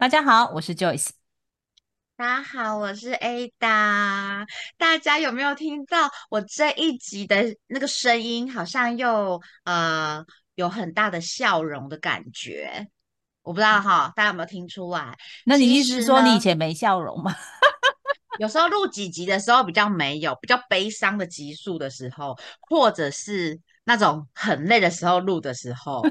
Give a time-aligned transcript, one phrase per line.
[0.00, 1.08] 大家好，我是 Joyce。
[2.14, 4.46] 大家好，我是 Ada。
[4.76, 8.52] 大家有没有听到我这一集的那个声音？
[8.52, 10.24] 好像又呃
[10.54, 12.86] 有很大的笑容的感觉。
[13.42, 15.18] 我不知道哈，大家有没有听出来？
[15.44, 17.34] 那你意思是说你以前没笑容吗？
[18.38, 26.04] 有时候录几集的时候比较没有，比较悲伤的集数的时候，或者是那种很累的时候录的时候，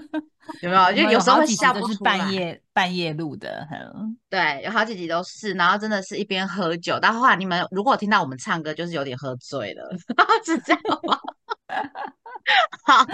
[0.63, 0.81] 有没有？
[0.90, 2.18] 我就有时候会笑不出来。
[2.18, 9.95] 半夜半夜录的，嗯，对，有好几集都是，然后真的是一边喝酒，到后来你们如果有听到我们唱歌，就是有点喝醉了，
[10.44, 11.20] 是这样吗？
[12.84, 13.05] 好，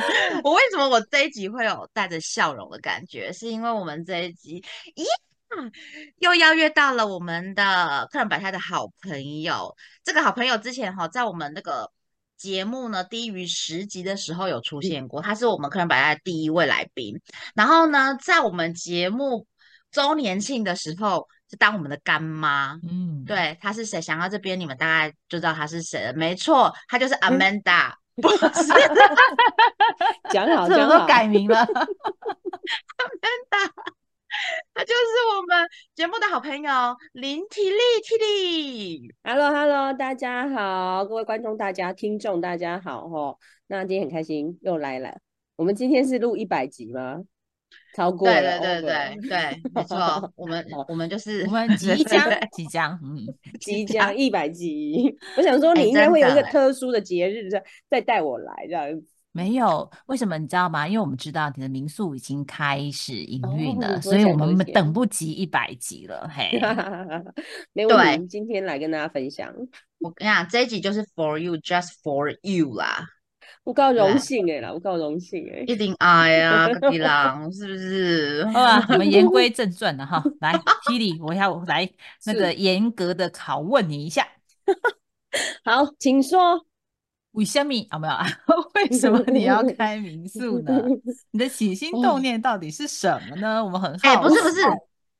[0.45, 3.34] 我为什么我这一集会有带着笑容的感觉？
[3.34, 4.63] 是因为我们这一集，
[4.95, 5.04] 咦，
[6.20, 9.76] 又邀约到了我们的客人百态的好朋友。
[10.05, 11.91] 这个好朋友之前哈，在我们那个
[12.37, 17.20] 节目呢低于十集的时候有出现过，他是我们客人百家的第一位来宾。
[17.55, 19.48] 然后呢，在我们节目
[19.91, 22.79] 周年庆的时候，是当我们的干妈。
[22.90, 24.01] 嗯，对，他是谁？
[24.01, 26.13] 想到这边，你们大概就知道他是谁了。
[26.13, 28.47] 没错，他就是 Amanda， 不是
[30.31, 31.65] 讲好讲好，改名了。
[32.97, 33.71] Amanda，
[34.73, 35.01] 她就是
[35.35, 36.71] 我们节目的好朋友
[37.13, 39.13] 林体力 T 力。
[39.23, 43.37] Hello Hello，大家好，各位观众大家、听众大家好哦。
[43.68, 45.15] 那今天很开心又来了，
[45.55, 47.21] 我们今天是录一百集吗？
[47.96, 53.21] 超过对了，对对 over 对对，没错， 我们我们就是我们 即将对即将，嗯，
[53.62, 55.15] 即将将一百集。
[55.37, 59.12] 我想说，哎你应该会有一个特殊的节日再再带我来这样子。
[59.35, 60.87] 没有，为什么你知道吗？
[60.87, 66.29] 因为我们知道你的民宿已经开始营运了，哦所以我们等不及一百集了。
[66.31, 66.51] 嘿，
[67.73, 69.51] 没问对题，今天来跟大家分享，
[70.00, 73.07] 我跟你讲，这一集就是 for you，just for you 啦，
[73.63, 75.63] 我够荣幸哎啦，我够荣幸哎。
[75.66, 78.46] 一定爱啊，隔壁 郎是不是？
[78.53, 80.24] 好吧，我们言归正传了哈。
[80.41, 80.53] 来
[80.85, 81.90] t i l y 我要来
[82.25, 84.28] 那是个严格的拷问你一下。
[85.66, 86.63] 好，请说。
[87.34, 88.00] 为什么啊？
[88.00, 88.26] 没有啊？
[88.76, 90.82] 为什么你要开民宿呢？
[91.32, 93.64] 你的起心动念到底是什么呢？
[93.64, 94.08] 我们很好奇。
[94.08, 94.62] 哎、不是不是，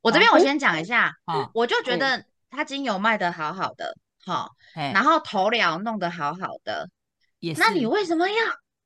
[0.02, 6.90] 我这边我先讲一下，好，我就觉嗯得他精油卖的好好的，好，哎，然后头疗弄得好好的，
[7.40, 7.60] 也是。
[7.60, 8.36] 那你为什么要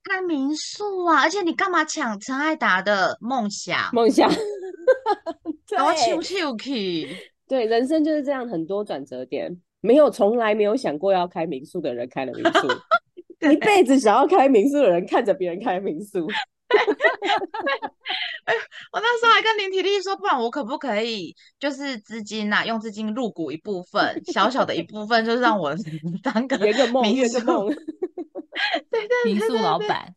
[0.04, 1.22] 开民宿啊？
[1.22, 3.90] 而且你干嘛抢陈爱达的梦想？
[3.94, 4.30] 梦想，
[5.68, 7.32] 给我对咻咻去！
[7.48, 9.60] 对，人生就是这样，很多转折点。
[9.80, 12.68] 没有从来没有想过要开民宿的人开了民宿，
[13.40, 16.26] 一辈子想要开民宿的人看着别人开民宿，
[18.92, 25.76] 我那时候还跟林体力说，不然我可不可以就是资金呐、用资金入股一部分，小小的一部分，就是让我
[26.24, 27.76] 当个圆个梦，民宿圆个梦。
[28.90, 30.16] 对对民宿老板，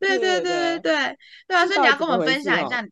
[0.00, 1.66] 对对对对对对对啊！
[1.66, 2.82] 所以你要跟我们分享一下，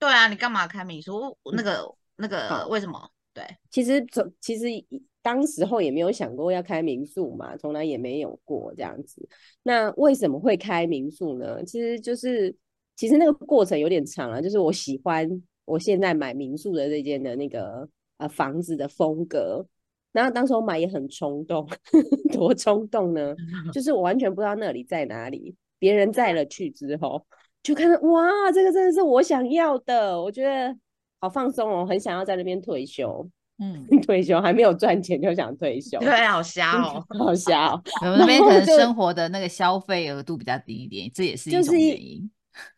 [0.00, 1.38] 对啊，你干嘛开民宿？
[1.54, 3.08] 那个那个好为什么？
[3.32, 4.84] 对，其实从其实以
[5.22, 9.28] 当时候也没有想过要开民宿嘛，从来也没有过这样子。
[9.62, 11.62] 那为什么会开民宿呢？
[11.64, 12.54] 其实就是
[12.96, 15.28] 其实那个过程有点长啊，就是我喜欢
[15.64, 17.88] 我现在买民宿的这间的那个
[18.18, 19.66] 呃房子的风格。
[20.12, 21.68] 然后当时我买也很冲动，
[22.32, 23.32] 多冲动呢？
[23.72, 27.24] 就是我完全不知道那里在哪里，别人载了去之后，
[27.62, 30.76] 就看到哇，这个真的是我想要的，我觉得
[31.20, 33.30] 好放松哦，很想要在那边退休。
[33.60, 37.04] 嗯， 退休还没有赚钱就想退休， 对，好瞎哦。
[37.18, 37.82] 好瞎哦。
[38.00, 42.30] 我们那边可能生活的那个消费额度比较低一点，这也是一种就是一原因。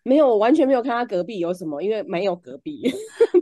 [0.02, 2.82] 没有，我完全没有看他隔壁有什么，因为没有隔壁，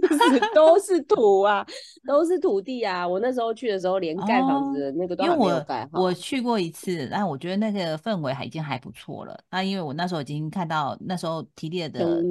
[0.09, 1.67] 就是 都是土啊，
[2.07, 3.07] 都是土地啊。
[3.07, 6.01] 我那时候去的时候，连盖房子的那个都还没有我盖好。
[6.01, 9.39] 我去过一次，但我觉得那个氛围还已经还不错了。
[9.51, 12.23] 那因为我那时候已经看到那时候提列的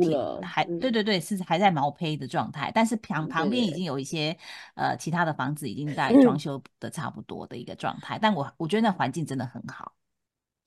[0.44, 4.36] 还嗯对对对是还在毛坯的状态，但是旁旁边已经有一些
[4.76, 9.92] 呃其他的房子已经在嗯装 修的差不多的一个状态，但我我觉得那环境真的很好。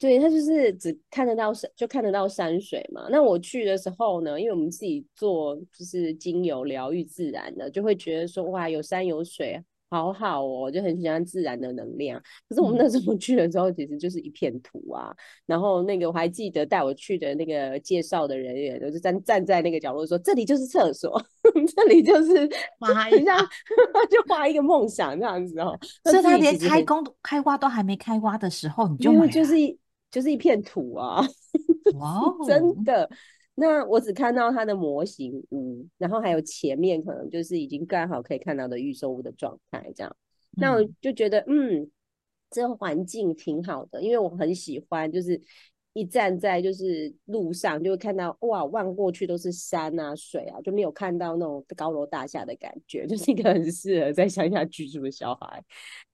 [0.02, 3.06] 对，它就是只看得到山，就看得到山水嘛。
[3.08, 12.20] 那我去的时候呢，因为我们自己做就是精油疗愈自然的，就会觉得说哇，有山有水，好好哦，就很喜欢自然的能量。
[12.48, 15.14] 可是我们嗯那时候去的时候，其实就是一片土啊。
[15.46, 21.22] 然后那个我还记得带我去的那个介绍的人员，就是站站在那个角落说，这里就是厕所，
[21.76, 22.50] 这里就是
[22.80, 23.48] 妈很像呀，
[24.10, 25.78] 就画一个梦想这样子哦。
[26.04, 29.78] 那所以他连开工开花都还没开花的时候，你就就是一
[30.12, 31.26] 就是一片土啊。
[32.46, 33.10] 真的。
[33.54, 40.16] 那我只看到它的模型屋，然后还有前面可能就是已经盖好可以看到的预售屋的状态，这样。
[40.52, 41.90] 那我嗯就觉得，嗯，
[42.50, 45.38] 这个环境挺好的，因为我很喜欢，就是
[45.92, 55.62] 一站在就是路上，就会看到哇，望过去都是山啊水啊，就没有看到那种高楼大厦的感觉， 就是一个很适合在乡下居住的小孩。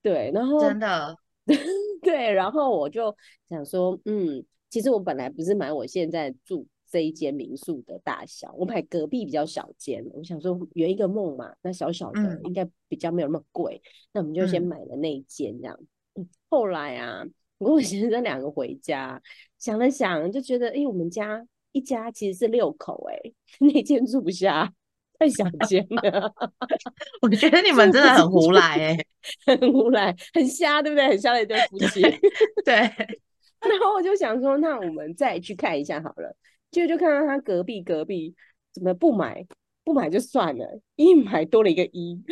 [0.03, 1.17] 对，然后真的，
[2.03, 3.15] 对，然后我就
[3.49, 15.79] 想说，嗯，其实我本来不是买我现在住这一间民宿的大小，我买隔壁比较小间，我想说圆一个梦嘛，那小小的嗯应该比较没有那么贵，那我们就先嗯买了那一间这样。
[16.15, 17.25] 嗯后来啊，
[17.59, 19.23] 我跟我先生两个回家，
[19.59, 24.73] 想了想，就觉得，哎，我们家一家其实是六口、哎， 那间住不下，
[25.19, 26.32] 太小间了，
[27.23, 28.97] 我觉得你们真的很胡来哎、
[29.47, 31.09] 很无赖，很瞎，对不对？
[31.09, 32.00] 很瞎的一对夫妻。
[32.65, 36.37] 对，然后我就想说，那我们再去看一下好了。
[36.70, 38.35] 结果就看到他隔壁隔壁
[38.73, 39.44] 怎么不买，
[39.85, 42.23] 不买就算了，一买多了一个一，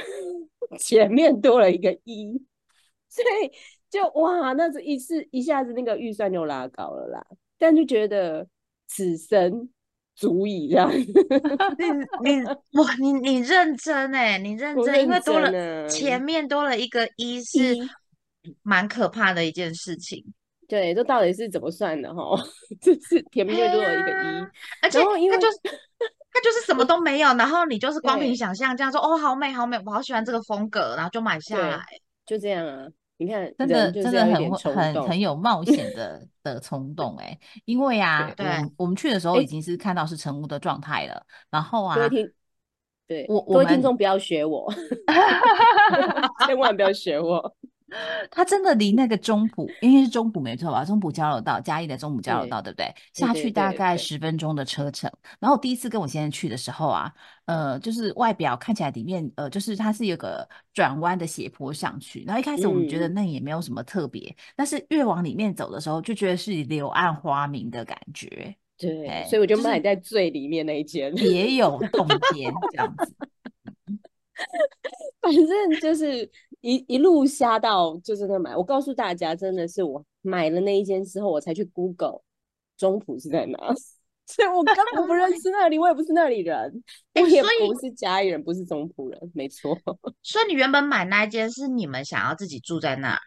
[0.79, 2.41] 前面多了一个一，
[3.09, 3.51] 所以
[3.91, 7.27] 就哇，那是一次一下子那个预算就拉高了啦。
[7.59, 8.47] 但就觉得
[8.87, 9.71] 此生
[10.17, 11.05] 足以这样， 你
[12.25, 12.43] 你
[12.81, 17.89] 哇，你你认真哎、你认我真，因为多了前啊面多了一个一是一
[18.63, 20.25] 蛮可怕的一件事情，
[20.67, 22.37] 对，这到底是怎么算的哈？
[22.81, 24.51] 就是前面多了一个哎一呀，
[24.83, 25.59] 而且因为它就是
[26.33, 31.85] 它就是什么都没有，然后你就是光凭想象这样说哦，好美好美，我好喜欢这个风格，然后就买下对来。
[32.25, 32.87] 就这样啊。
[33.19, 41.97] 你看，真的真的很很很有冒 险的的冲动哎、因为啊，我对们我们去的时候哎已经是看到是成屋的状态了，然后啊，
[43.07, 44.73] 对，我各位听众不要学我
[46.47, 47.55] 千万不要学我。
[48.33, 50.85] 它真的离那个中埔，因为是中埔没错吧？
[50.85, 52.93] 中埔交流道，嘉义的中埔交流道，对不对？
[53.13, 55.11] 下去大概十分钟的车程。
[55.39, 57.13] 然后我第一次跟我先生去的时候啊，
[57.45, 62.25] 呃，就是外表看起来里面，呃，就是它是有个转弯的斜坡上去。
[62.25, 71.15] 然后一开始我们觉得嗯那也没有什么特别，但是越往里面走的时候，就觉得是柳暗花明的感觉，对，哎所以我就就是买在最里面那一间。
[71.15, 72.05] 别有洞
[72.35, 73.15] 天这样子。
[75.23, 76.31] 反正就是
[76.61, 78.57] 一一路瞎到就是那买。
[78.57, 82.21] 我告诉大家，真的是我买了那一间之后，我才去 Google
[82.77, 83.59] 中埔是在哪，
[84.27, 86.83] 所以我根本不认识那里，我也不是那里人，
[87.15, 89.79] 我也不是家里人，不是中埔人，没错。
[90.23, 93.19] 所以你原本买那一间是你们想要自己住在那，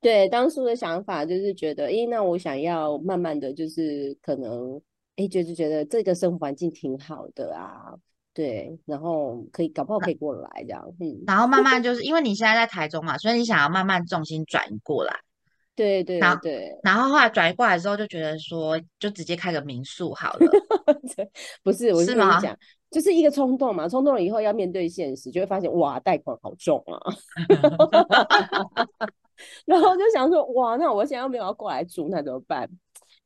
[0.00, 4.80] 对，当初的想法就是觉得，诶，那我想要慢慢的就是可能，
[5.16, 7.94] 诶，就是觉得这个生活环境挺好的啊，
[8.34, 15.14] 对，然后可以搞不好可以过来这样，嗯，然后慢慢就是因为你现在在台中嘛，所以你想要慢慢重心转移过来。
[15.74, 20.50] 对对对，然后后来转移过来之后，就觉得说，就直接开个民宿好了。
[21.64, 22.56] 不是，我是吗跟你讲，
[22.90, 27.00] 就是一个冲动嘛，冲动了以后要面对现实，就会发现哇，贷款好重啊，
[29.64, 32.68] 然后就想说，哇，那我现在又没有要过来住，那怎么办？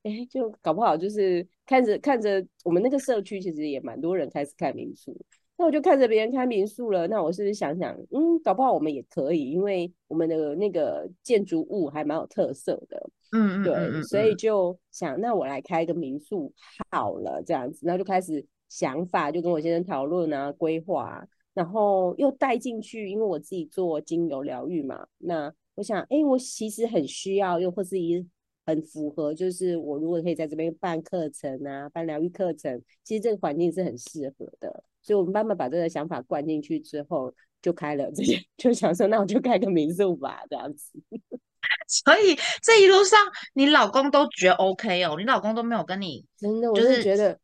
[0.06, 5.16] 哎，就搞不好就是看着看着我们那个社区，其实也蛮多人开始开民宿，
[5.58, 16.52] 那我就看着别人开民宿了，那我是不是想想，嗯，搞不好我们也可以，因为我们的那个建筑物还蛮有特色的，对，嗯嗯嗯嗯，所以嗯就想，那我来开一个民宿
[16.92, 28.24] 好了，这样子，然后就开始想法，就跟我先生讨论啊，规划啊，然后又带进去，因为我自己做精油疗愈嘛，那我想，哎，我其实很需要，又或是一
[28.66, 37.32] 很符合，就是我如果可以在这边办课程啊，办疗愈课程，其实这个环境是很适合的，所以我们慢慢把这个想法灌进去之后，
[37.62, 40.92] 就开了这些， 就想说，那我就开个民宿吧，这样子。
[41.88, 43.18] 所以这一路上
[43.54, 47.38] 你老公都觉得 OK 哦，你老公都没有跟你 真的，我就是觉得，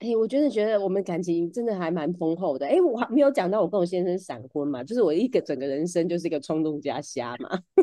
[0.00, 2.66] 哎、我真的觉得我们感情真的还蛮丰厚的。
[2.66, 7.48] 哎、我还没有讲到我跟我先生闪婚嘛，就是我一个整个人生就是一个冲动加瞎嘛。
[7.76, 7.82] 我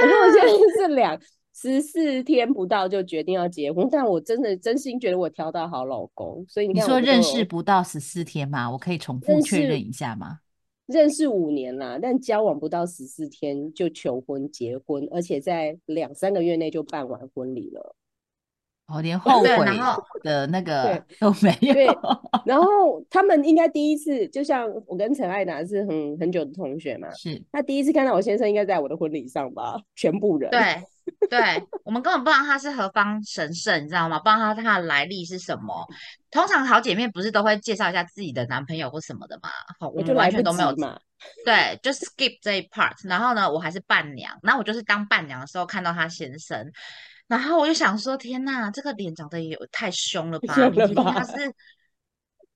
[0.00, 1.20] 跟我先生是两
[1.60, 8.70] 十四天不到就决定要结婚，但我真的真心觉得我挑到好老公，所以你你说认识不到十四天吗？
[8.70, 10.38] 我可以重复确认一下吗？
[10.86, 17.94] 认识五年啦，但交往不到十四天就求婚结婚，而且在两三个月内就办完婚礼了。
[18.90, 19.48] 哦，连后悔
[20.22, 21.94] 的那个都没对有。
[22.44, 30.50] 然后他们应该第一次，就像我跟陈爱达是很很久的同学嘛，是他第一次看到我先生应该在我的婚礼上吧，全部人。
[30.50, 30.82] 对
[31.28, 31.40] 对，
[31.84, 34.18] 我们根本不知道他是何方神圣，你知道吗？
[34.18, 35.86] 不知道他他的来历是什么。
[36.30, 39.48] 通常好姐妹不是都会介绍一下自己的男朋友或什么的嘛？
[39.80, 40.72] 好，我们完我就来不全都没有。
[41.44, 42.94] 对，就 skip 这一 part。
[43.08, 46.70] 然后呢，我还是伴娘，然后我就是当伴娘的时候看到他先生，
[47.30, 50.52] 然后我就想说，天呐，这个脸长得也太凶了吧！
[50.52, 51.54] 凶了你一定要吧是，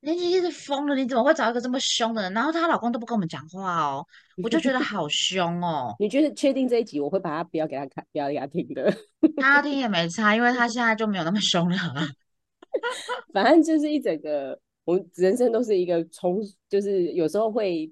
[0.01, 2.33] 林奇一是疯了，你怎么会找一个这么凶的人？
[2.33, 4.05] 然后她老公都不跟我们讲话哦，
[4.43, 5.95] 我就觉得 好凶哦。
[6.01, 8.93] 你觉得确定这一集我会把它不要给他看，不要给他听的？
[9.37, 11.77] 他听也没差，因为他现在就没有那么凶了。
[13.33, 17.89] 反正就是一整个，我人生都是一个冲，就是有时候会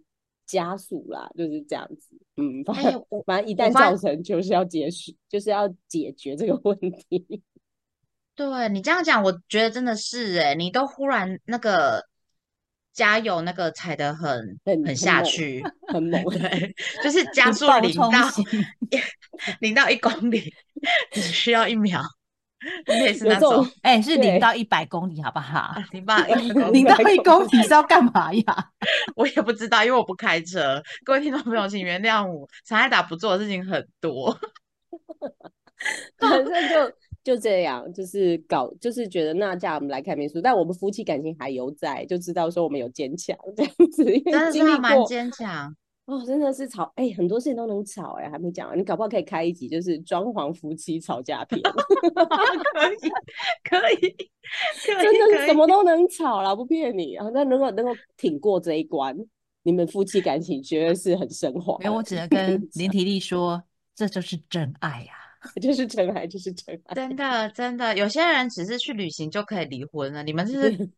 [0.46, 2.16] 加速啦，就是这样子。
[2.36, 7.42] 嗯，反正反正一旦造成，就是要结束，就是要解决这个问题。
[8.34, 12.02] 对你这样讲，我觉得真的是哎，你都忽然那个
[12.92, 18.10] 加油那个踩得很很下去，很猛， 对， 就是加速零到
[19.60, 20.52] 零到一公里
[21.10, 22.02] 只需要一秒，
[22.86, 25.74] 类似那种，哎，是零到一百公里好不好？
[25.92, 26.16] 零到
[26.70, 28.70] 零到一公里是要干嘛呀？
[29.16, 30.82] 我也不知道，因为我不开车。
[31.04, 34.38] 各位听众朋友，请原谅我，常爱达不做的事情很多，
[36.18, 36.92] 反正就。
[37.24, 45.72] 就这样，就是搞，就是觉得那这样我们来看民宿，但我们夫妻感情还犹在，就知道说我们有坚强这样子，真的是蛮坚强
[46.06, 51.78] 哦，真的是吵哎，很多事情都能吵哎，还没讲，你搞不好可以开一集，就是装潢夫妻吵架片，可
[52.92, 53.08] 以
[53.62, 54.16] 可以，
[54.84, 54.96] 真
[55.30, 59.16] 的是什么都能吵了，不骗你啊，那如果能够挺过这一关，
[59.62, 61.78] 你们夫妻感情绝对是很升华。
[61.78, 63.62] 没有，我只能跟林体力说，
[63.94, 65.12] 这就是真爱呀。
[65.60, 66.94] 就是真爱，就是真爱。
[66.94, 70.22] 真的，真的，有些人只是去旅行就可以离婚了。
[70.22, 70.88] 你们是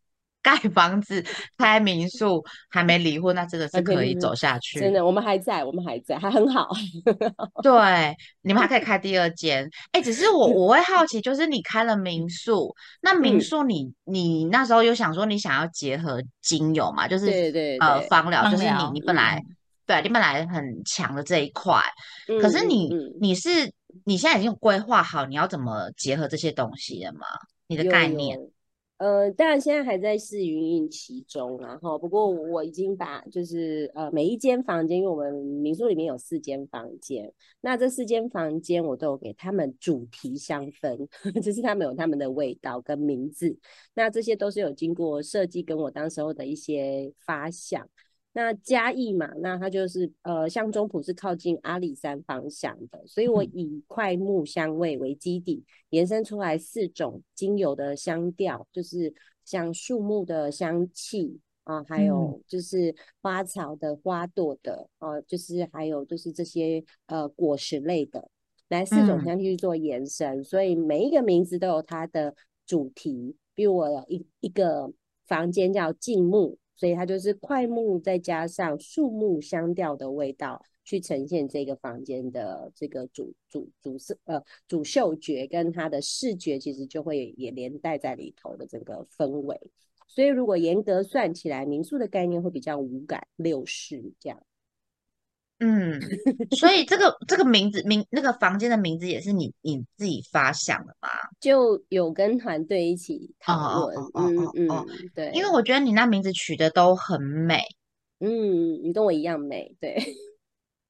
[0.45, 1.25] 盖房子、
[1.57, 4.79] 开民宿，还没离婚，那真的是可以走下去。
[4.79, 6.69] 真的，我们还在，我们还在，还很好。
[7.63, 9.67] 对，你们还可以开第二间。
[9.91, 17.07] 哎，只是我我会好奇，就是你开了民宿，那民宿你你那时候有想说你想要结合精油嘛？
[17.07, 19.41] 就是对对呃芳疗，就是你你本来
[19.87, 21.81] 对你本来很强的这一块，
[22.39, 22.87] 可是你
[23.19, 23.73] 你是。
[24.03, 27.25] 你现在已经有规划好你要怎么结合这些东西了吗？
[27.67, 28.37] 你的概念？
[28.97, 41.05] 呃，当然现在还在试运营其中，然后不过我已经把就是呃每一间房间，因为我们民宿里面有四间房间，那这四间房间我都有给他们主题香氛，
[41.43, 43.57] 就是他们有他们的味道跟名字，
[43.95, 47.85] 那这些都是有经过设计跟我当时候的一些发想。
[48.37, 59.13] 那嘉义嘛，那它就是呃，像中埔是靠近阿里山方向的，所以我以块木香味为基底，延伸出来四种精油的香调，就是
[59.45, 68.29] 像树木的香气啊，还有就是花草的花朵的，呃，就是还有就是这些呃果实类的，
[68.67, 74.91] 来四种香气去做延伸，所以每一个名字都有它的主题，比如我有一一个
[75.25, 76.57] 房间叫静木。
[76.75, 89.59] 所以它就是快木再加上树木香调的味道，去呈现这个房间的这个主主主色呃主嗅觉跟它的视觉，其实就会也连带在里头的这个氛围。
[90.07, 94.41] 所以如果严格算起来，民宿的概念会比较五感六视这样。
[95.59, 96.01] 嗯，
[96.59, 101.07] 所以这个这个名字名那个房间的名字也是你你自己发想的吗？
[101.39, 103.95] 就有跟团队一起讨论。
[104.15, 104.85] 嗯嗯，
[105.15, 107.61] 对，因为我觉得你那名字取的都很美。
[108.19, 109.73] 嗯，你跟我一样美。
[109.79, 109.95] 对，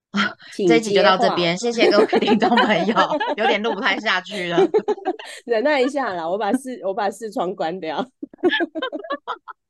[0.67, 2.95] 这一集就到这边，谢谢各位听众朋友，
[3.37, 4.57] 有点录不太下去了，
[5.45, 8.03] 忍耐一下啦，我把视我把视窗关掉。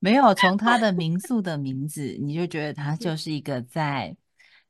[0.00, 4.16] 没有从他的 民宿的名字，你就觉得他就是一个在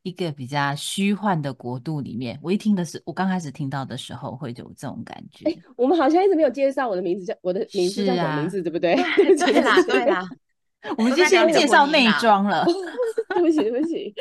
[0.03, 2.39] 一个比较虚幻的国度里面。
[2.43, 5.45] 我一听的是，我刚开始听到的时候会有这种感觉。
[5.77, 8.95] 我们好像一直没有介绍我的名字叫我的名字叫什么名字，对不对？
[9.37, 10.27] 对啦， 对啦。
[10.97, 12.65] 我们就先介绍内装了。
[13.35, 14.15] 对不起，对不起，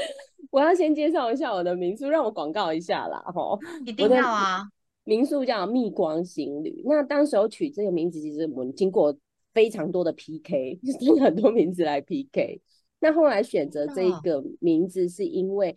[0.52, 3.58] 我要先介绍一下我的民宿，让我广告一下啦，哈。
[3.86, 4.68] 一定要啊！
[5.06, 6.82] 民宿叫蜜光行旅。
[6.86, 9.16] 那当时候取这个名字，其实我们经过。
[9.58, 12.62] 非常多的 PK， 就是很多名字来 PK。
[13.00, 15.76] 那后来选择这一个名字，是因为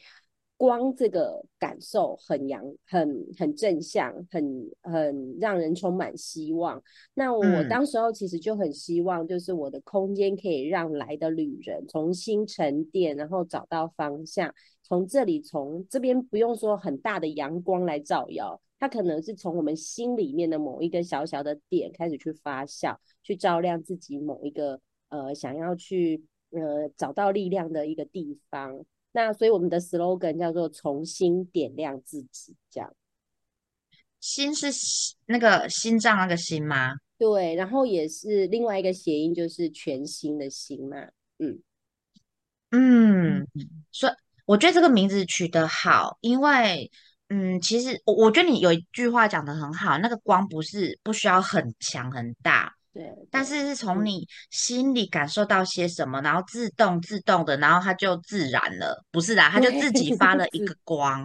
[0.59, 6.83] 光这个感受很阳、很很正向、很很让人充满希望。
[7.15, 14.55] 那我当时候其实就很希望，就是我的空间可以让来的旅人重新沉淀，然后找到方向。
[14.91, 18.61] 从这里，从这边不用说很大的阳光来照耀。
[18.77, 24.81] 它可能是从我们心里面的某一个小小的点开始去发酵，去照亮自己某一个
[25.11, 26.21] 呃想要去
[26.51, 28.85] 呃找到力量的一个地方。
[29.13, 32.93] 那所以我们的 slogan 叫做“重新点亮自己”，这样。
[34.19, 34.67] 心是
[35.27, 36.97] 那个心脏那个心吗？
[37.17, 40.97] 对，然后也是另外一个谐音，就是全新的心嘛。
[41.39, 41.63] 嗯
[42.73, 43.47] 嗯，
[43.93, 44.13] 所以
[44.51, 46.91] 我觉得这个名字取得好，因为。
[47.33, 61.23] 嗯，其实我我觉得你有一句话讲的很好，那个光不是不需要很强很大，对，但是是从嗯你心里感受到些什么，然后自动自动的，然后它就自然了，不是啦，它就自己 发了一个光。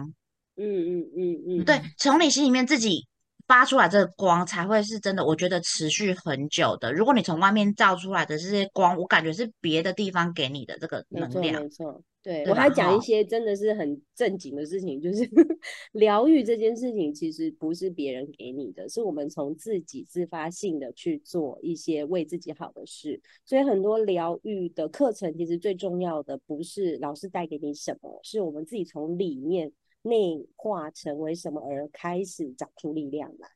[0.54, 3.04] 嗯嗯嗯嗯，对，从你心里面自己
[3.48, 5.24] 发出来这个光，才会是真的。
[5.26, 6.92] 我觉得持续很久的。
[6.92, 11.68] 如果你从外面照出来的这些光，我感觉是别的地方给你的这个能量没。
[11.68, 15.24] 错，对对我还讲一些真的是很正经的事情，就是
[15.92, 23.20] 疗愈这件事情其实不是别人给你的，是我们从自己自发性的去做一些为自己好的事。
[23.44, 29.70] 所以很多疗愈的课程，其实最重要的不是老师带给你什么，是我们自己从里面
[30.02, 33.55] 内化成为什么而开始长出力量来。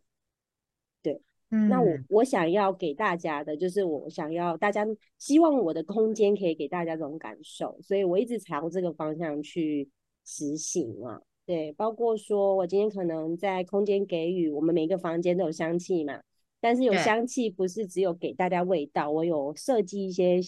[1.51, 4.87] 那我嗯，我想要给大家的，就是我想要大家
[5.19, 9.91] 希望我的空间可以给大家这种感受，所以我一直朝这个方向去
[10.25, 11.21] 实行啊。
[11.45, 16.23] 对，包括说我今天可能在空间给予，我们每个房间都有香气嘛，
[16.61, 20.41] 但是有香气不是只有给大家味道，我有设计一些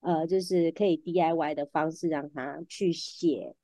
[0.00, 3.54] 呃，就是可以 DIY 的方式，让他去写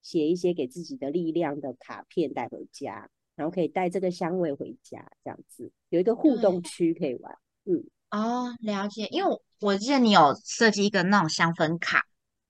[0.00, 3.10] 写一些给自己的力量的卡片带回家。
[3.36, 7.32] 然后可以带这个香味回家，这样子有一个互对动区可以玩。
[7.64, 9.06] 嗯哦，了解。
[9.10, 12.02] 因为我我记得你有设计一个那种香氛卡，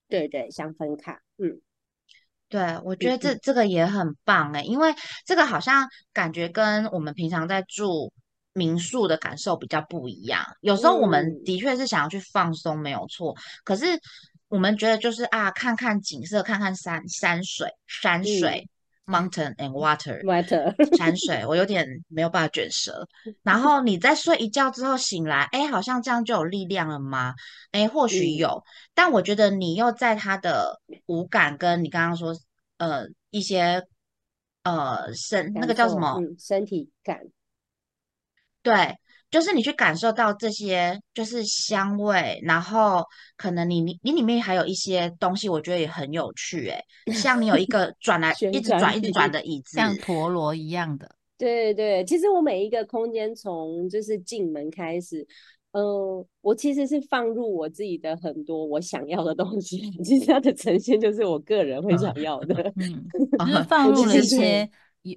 [0.07, 1.59] 对对，香氛卡，嗯，
[2.47, 4.93] 对，我觉得嗯这这个也很棒诶，因为
[5.25, 8.13] 这个好像感觉跟我们平常在住
[8.53, 10.43] 民宿的感受比较不一样。
[10.61, 13.85] 有时候我们嗯的确是想要去放松，没有错，可是
[14.47, 18.69] 我们觉得就是啊，看看景色，看看山山水山水。
[19.09, 23.07] Mountain and water，，water， 山水，我有点没有办法卷舌。
[23.41, 27.33] 然后你在睡一觉之后醒来，哎，好像这样就有力量了吗？
[27.71, 28.63] 哎，或许嗯有，
[28.93, 32.35] 但我觉得你又在他的五感跟你刚刚说，
[32.77, 33.83] 呃，一些
[34.63, 36.15] 呃身那个叫什么？
[36.19, 37.19] 嗯，身体感，
[38.61, 38.95] 对，
[39.31, 43.03] 就是你去感受到这些，就是香味，然后
[43.37, 46.67] 可能你你你里面还有一些东西，我觉得也很有趣。
[46.69, 51.09] 诶，像你有一个转来一直转一直转的椅子，像陀螺一样的。
[51.37, 55.25] 对对，其实我每一个空间从就是进门开始，
[55.71, 62.73] 嗯、我其实是放入我自己的很多我想要的东西， 其实它的呈现就是我个人会想 要的。
[62.75, 64.69] 嗯， 就是啊放入了一些，有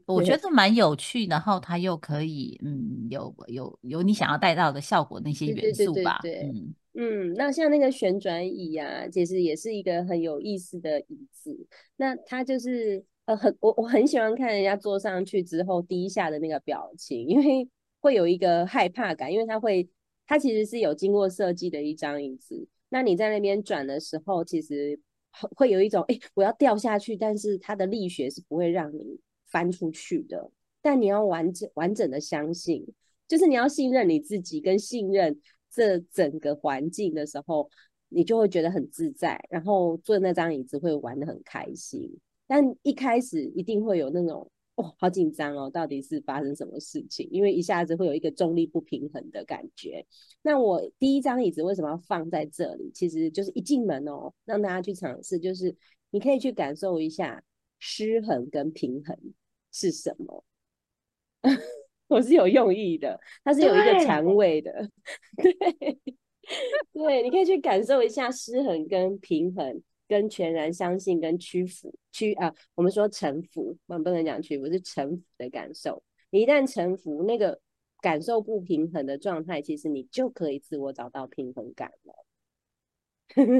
[0.07, 11.66] 我觉对得蛮有趣，然后它又可以，嗯，有有有你想要带到的效果那些对元素吧，对对嗯，嗯，那像那个旋转椅啊，其实也是一个很有意思的椅子。
[11.97, 17.68] 那它就是呃，很我我很喜欢看人家坐上去之后低下的那个表情，因为
[18.01, 19.88] 会有一个害怕感，因为它会
[20.27, 22.66] 它其实是有经过设计的一张椅子。
[22.88, 24.99] 那你在那边转的时候，其实
[25.31, 29.18] 会会有一种哎，我要掉下去，但是它的力学是不会让你
[29.53, 30.51] 翻出去的。
[30.81, 32.85] 但你要完整完整的相信，
[33.29, 35.38] 就是你要信任你自己，跟信任
[35.71, 37.71] 这整个环境的时候，
[38.09, 42.11] 你就会觉得很自在，然后坐那张椅子会玩得很开心。
[42.49, 47.29] 但一开始一定会有那种哦，好紧张哦，到底是发生什么事情？
[47.31, 50.05] 因为一下子会有一个重力不平衡的感觉。
[50.43, 52.91] 那我第一张椅子为什么要放在这里？
[52.93, 55.75] 其实就是一进门哦，让大家去尝试，就是
[56.11, 57.43] 你可以去感受一下
[57.79, 59.17] 失衡跟平衡
[59.72, 60.44] 是什么。
[62.08, 64.88] 我是有用意的，它是有一个对禅位的，
[65.42, 65.98] 对
[66.92, 76.02] 对，你可以去感受一下失衡跟平衡，跟全然相信跟屈服屈啊，我们说臣服，我们不能讲屈服，是臣服的感受。
[76.28, 77.58] 你一旦臣服，那个
[78.02, 82.14] 感受不平衡的状态，其实你就可以自我找到平衡感了。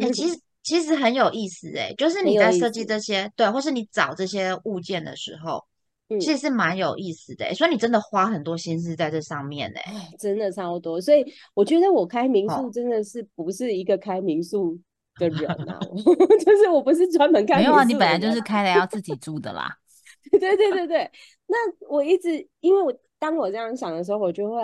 [0.03, 5.72] 哎、 其实其实很有意思诶，就是你在设计这些，对，或是你找这些物件的时候，嗯
[6.21, 9.81] 其实是蛮有意思的诶，所以你真的花很多心思在这上面诶。
[9.87, 12.71] 哎，真的超多，所以我觉得我开民宿哦。
[12.73, 14.79] 真的是不是一个开民宿
[15.21, 15.79] 的人啊，
[16.45, 19.69] 就是我不是专门开没有啊，你本来就是开了要自己住的啦，
[20.33, 21.11] 对对对对，
[21.47, 21.57] 那
[21.89, 24.63] 我一直因为我当我这样想的时候，我就会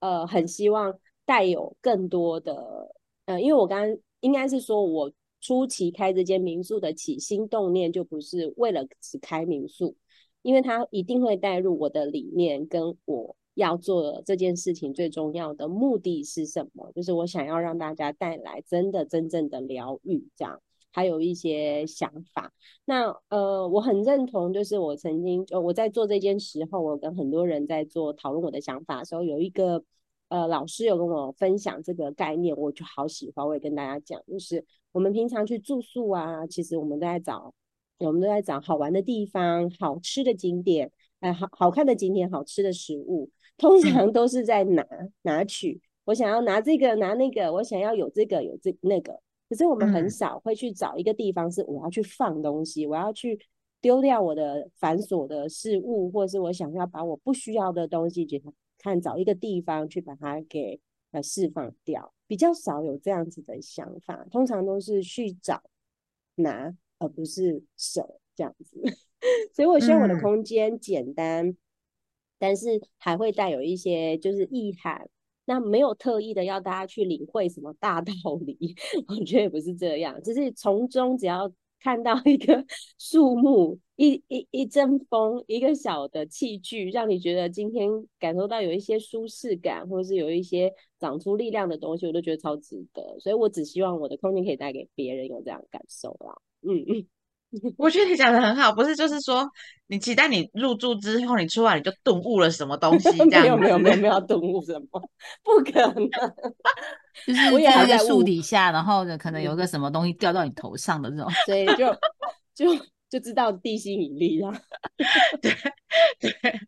[0.00, 0.92] 呃很希望
[1.26, 2.90] 带有更多的
[3.26, 9.94] 呃，因为我刚刚应该是说我初期开这间民宿的起心动念就不是为了只开民宿，
[10.42, 22.52] 因为它一定会带入我的理念跟我要做这件事情最重要的目的是什么，就是我想要让大家带来真的真正的疗愈，这样还有一些想法。
[22.84, 29.84] 那呃，我很认同，就是我曾经呃我在做这件时候，我跟很多人在做讨论我的想法的时候，有一个
[30.28, 37.52] 呃老师有跟我分享这个概念，我就好喜欢，我也跟大家讲，就是我们平常去住宿啊，其实我们都在找，
[38.00, 44.84] 我们都在找好玩的地方、好吃的景点，哎、好好看的景点、好吃的食物，通常都是在拿
[45.22, 45.80] 拿取。
[46.04, 49.20] 我想要拿这个拿那个，我想要有这个有这那个。
[49.48, 53.38] 可是我们很嗯少会去找一个地方，是我要去放东西，我要去
[53.80, 62.12] 丢掉我的繁琐的事物，或者是我想要把我不需要的东西，给它看找一个地方去把它给呃释放掉。
[62.26, 65.60] 比较少有这样子的想法，通常都是去找
[66.36, 68.80] 拿，而不是手这样子。
[69.52, 71.56] 所以我希望我的嗯空间简单，
[72.38, 75.10] 但是还会带有一些就是意涵。
[75.46, 78.12] 那没有特意的要大家去领会什么大道
[78.46, 78.56] 理，
[79.08, 82.64] 我觉得也不是这样，只是从中只要看到一个
[82.98, 93.18] 树木、一一一阵风、一个小的器具，让你觉得今天感受到有一些舒适感，或者是有一些长出力量的东西，我都觉得超值得。
[93.18, 96.38] 所以我只希望我的空间可以带给别人有这样的感受啦。
[96.62, 97.06] 嗯嗯。
[97.76, 99.44] 我觉得你讲的很好，不是就是说
[99.88, 105.02] 你期待你入住之后，你出来你就顿悟了什么东西 这没有没有没有没有要顿悟什么，
[105.42, 106.08] 不可能。
[107.26, 111.28] 就是我在一个树底下，然后呢，可能有嗯个什么东西掉到你头上的这种。
[111.44, 111.92] 所以就
[112.54, 112.66] 就
[113.10, 114.52] 就知道地心引力啦。
[115.42, 115.52] 对
[116.20, 116.60] 对，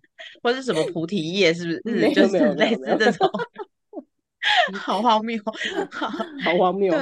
[0.43, 1.81] 或是什么菩提叶，是不是？
[1.85, 3.31] 没有就是类似这种，
[4.75, 5.41] 好荒谬。
[5.93, 6.93] 好荒谬。
[6.93, 7.01] 对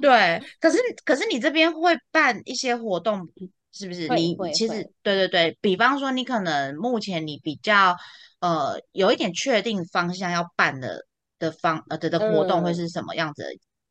[0.00, 3.28] 对，可是可是你这边会办一些活动，
[3.72, 4.08] 是不是？
[4.08, 7.96] 你其实对对对，比方说你可能目前你比较
[8.40, 11.06] 呃有一点确定方向要办的
[11.38, 13.44] 的方呃的的活动会嗯是什么样子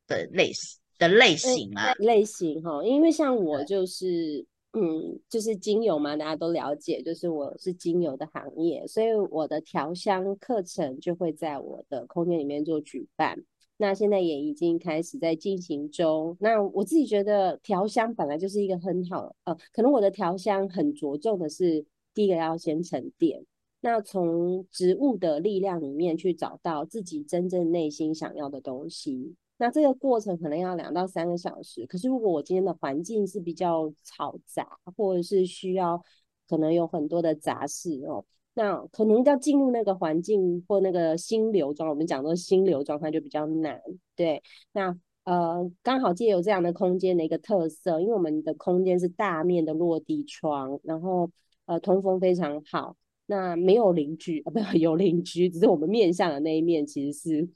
[0.06, 1.92] 的类型的类型啊？
[1.98, 13.36] 类型哈，因为像我就是嗯，就是精油嘛，大家都了解，就是我是精油的行业，所以我的调香课程就会在我的空间里面做举办。
[13.82, 16.36] 那现在也已经开始在进行中。
[16.38, 23.42] 那我自己觉得调香本来就是一个很好，呃，可能我的调香很着重的是第一个要先沉淀，
[23.80, 29.34] 那从植物的力量里面去找到自己真正内心想要的东西。
[29.56, 31.86] 那这个过程可能要两到三个小时。
[31.86, 36.04] 可是如果我今天的环境是比较嘈杂，或者是需要
[36.46, 43.80] 可能有很多的杂事哦，那可能要进入那个环境或那个心流状，我们讲的心流状态就比较难。
[44.16, 51.30] 对，那呃，刚好借由这样的空间的一个特色，因为我们的空间是大面的落地窗，然后
[51.66, 52.96] 呃通风非常好。
[53.26, 57.48] 那没有邻居啊， 不有邻居，只是我们面向的那一面其实是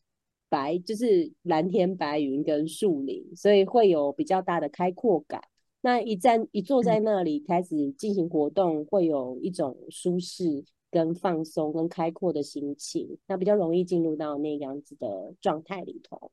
[0.49, 5.43] 白，就是蓝天白云跟树林，所以会有比较大的开阔感。
[5.81, 16.31] 那一站一坐在那里开始进行活动，会有一种舒适跟放松跟开阔的心情，那比较容易进入到那样子的状态里头。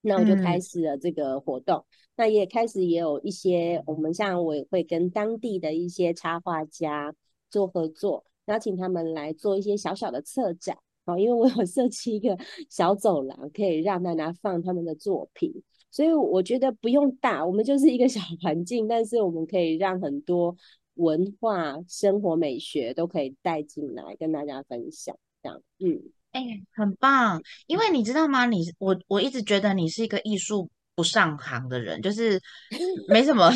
[0.00, 1.84] 那我就开嗯始了这个活动，
[2.16, 7.14] 那也开始也有一些我们像我也会跟当地的一些插画家
[7.50, 10.78] 做合作，邀请他们来做一些小小的策展。
[11.06, 12.38] 好，因为我有设计一个
[12.70, 15.52] 小走廊，可以让大家放他们的作品，
[15.90, 20.56] 所以我觉得不用大，我们就是一个小环境，但是我们可以让很多
[20.94, 25.16] 文化、生活美学都可以带进来跟大家分享。
[25.42, 26.00] 这样，嗯，
[26.32, 28.46] 哎、很棒，因为你知道吗？
[28.46, 32.40] 你我我一直觉得你是一个艺术不上行的人，就是
[33.08, 33.50] 没什么，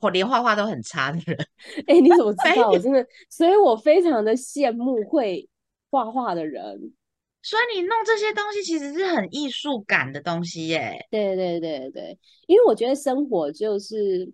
[0.00, 1.46] 我连画画都很差的人。
[1.86, 2.70] 哎、你怎么知道？
[2.70, 5.48] 我真的，所以我非常的羡慕会
[5.90, 6.92] 画画的人。
[7.40, 11.06] 所以你弄这些东西其实是很艺术感的东西耶。
[11.08, 14.30] 对对对对，因为我觉得生活就是，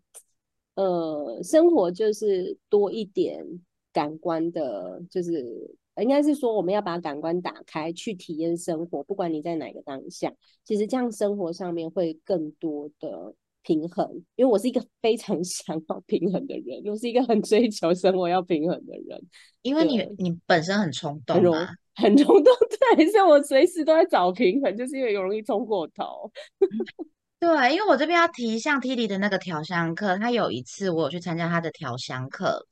[0.74, 3.44] 呃，生活就是多一点
[3.92, 10.32] 感官的，就是应该是说我们要把感官打开去体验生活，不管你在哪个当下，
[10.64, 13.32] 其实这样生活上面会更多的
[13.62, 14.24] 平衡。
[14.34, 19.24] 因为我是一个 非常想要平衡的人，我是一个很追求生活要平衡的人，
[19.62, 22.52] 因为你你本身很冲动嘛，很冲动，
[22.96, 26.32] 对，所以我随时都在找平衡，就是因为有容易冲过头。
[27.38, 32.66] 对，因为我这边要提一下 Tilly 的那个调香课，他有一次我有去参加他的调香课，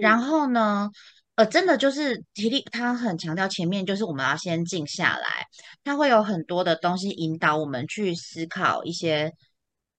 [0.00, 0.88] 然嗯后呢，
[1.34, 5.44] 呃，真的就是体力，他很强调前面就是我们要先静下来，
[5.82, 9.32] 他会有很多的东西引导我们去思考一些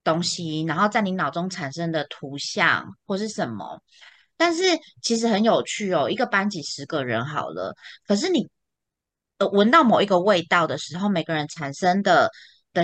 [0.06, 3.82] 东西，然后在你脑中产生的图像或是什么。
[4.38, 4.64] 但是
[5.02, 8.48] 其实很有趣哦，一个班级十个人好了，可是你
[9.40, 12.30] 呃闻到某一个味道的时候，每个人产生的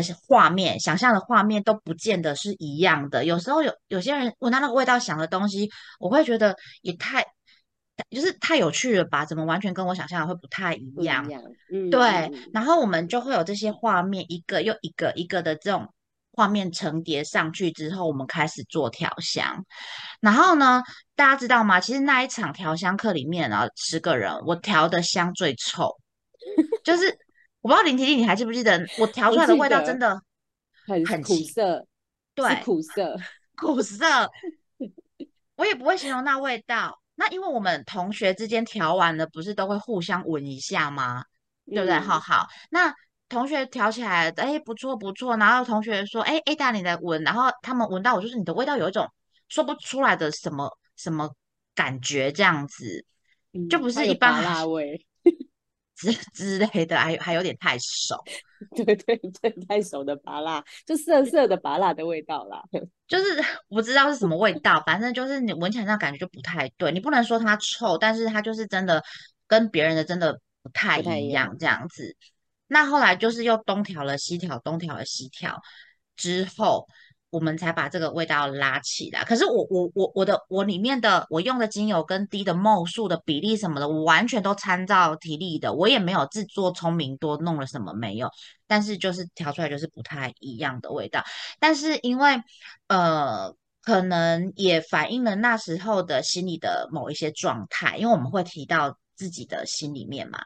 [0.02, 3.26] 的画面、想象的画面都不见得是一样的。
[3.26, 7.26] 有时候有有些人闻到那个味道想的东西，我会觉得也太
[8.10, 9.24] 就是太有趣了吧？
[9.24, 11.28] 怎么完全跟我想象的会不太一样？
[11.72, 15.88] 嗯，对，然后我们就会有这些画面，一个又一个一个的这种
[16.32, 19.64] 画面层叠上去之后，我们开始做调香。
[20.20, 20.82] 然后呢，
[21.16, 21.80] 大家知道吗？
[21.80, 25.96] 其实那一场调香课里面啊，十个人，我调的香最臭，
[26.84, 27.16] 就是
[27.64, 30.22] 我不知道林婷婷你还记不记得我调出来的味道真的
[30.86, 31.88] 很苦很苦涩，
[32.36, 33.18] 对苦涩，
[33.56, 34.30] 苦涩，
[35.56, 37.00] 我也不会形容那味道。
[37.16, 41.24] 那因为我们同学之间调完了，不是都会互相闻一下吗？
[41.66, 41.98] 对不对？
[42.00, 42.94] 好嗯好，那
[43.30, 45.38] 同学调起来，哎，不错不错。
[45.38, 49.10] 然后同学说，哎，A 大你来闻，然后他们闻到我，就是你的味道有一种
[49.48, 51.34] 说不出来的什么什么
[51.74, 53.06] 感觉，这样子
[53.70, 55.06] 就嗯，不是一般辣味，
[55.96, 58.16] 之 之类的，还还有点太熟。
[58.76, 62.62] 对对对，太熟的拔辣，就涩涩的拔辣的味道啦。
[63.08, 66.92] 就是我不知道是什么味道，反正就是你闻起来那感觉就不太对。
[66.92, 69.04] 你不能说它臭，但是它就是真的
[69.48, 72.16] 跟别人的真的不太一样这样子。
[72.68, 75.62] 那后来就是又东调了西调，东调了西调
[76.16, 76.88] 之后，
[77.34, 79.24] 我们才把这个味道拉起来。
[79.24, 88.30] 可是我我我我的我里面的我用的精油跟滴的梦数的比例什么的，我完全都参照体力的，我也没有自作聪明多弄了什么没有，
[88.68, 91.24] 但是就是调出来就是不太一样的味道。
[91.60, 92.40] 但是因为
[92.88, 100.40] 呃，可能也反映了那时候的心理的某一些状态，因为我们会提到自己的心里面嘛，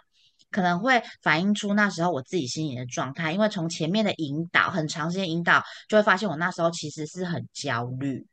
[0.51, 3.31] 可能会反映出那时候我自己心里的状态。
[3.31, 8.25] 因为从前面的引导，很长时间引导，就会发现我那时候其实是很焦虑。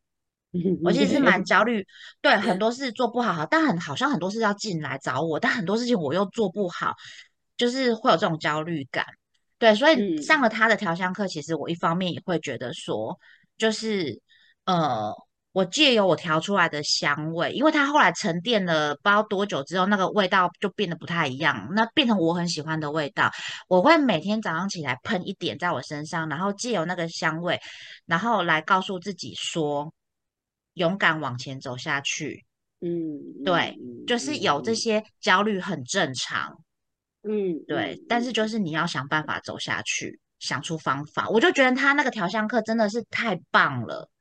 [0.84, 1.84] 我其实是蛮焦虑，
[2.20, 6.94] 对很多事做不好，但很好像很多事要进来找我，但很多事情我又做不好，
[7.56, 9.04] 就是会有这种焦虑感。
[9.58, 13.18] 对，所以嗯上了他的调香课，其实我一方面也会觉得说，
[13.58, 14.20] 就是
[14.64, 15.12] 呃，
[15.54, 23.30] 我借由我调出来的香味，因为它后来沉淀了不知道多久之后，那个味道就变得不太一样，那变成我很喜欢的味道。
[23.68, 27.60] 我会每天早上起来喷一点在我身上，然后借由那个香味，
[28.04, 29.94] 然后来告诉自己说，
[30.74, 32.44] 勇敢往前走下去。
[32.80, 36.52] 嗯，对，嗯就是有这，些焦虑很正常。
[37.22, 41.28] 嗯，嗯对，嗯但是就是你要想办法走下去，想出方法。
[41.28, 44.13] 我就觉得他那个调香课真的是太棒了，谢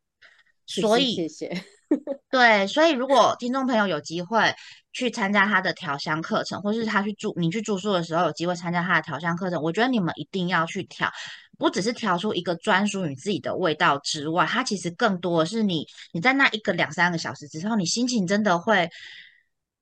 [0.65, 1.65] 所以谢谢谢，
[2.30, 4.54] 对，所以如果听众朋友有机会
[4.91, 11.12] 去参加他的调香课程，或是他去住你去住宿的时候有机会参加他的调香课程，我觉得你们一定要去调，
[11.58, 18.89] 不只是调出一个专属于自己的味道之外，它其实更多的是你你在那一个两三个小时之后，你心情真的会，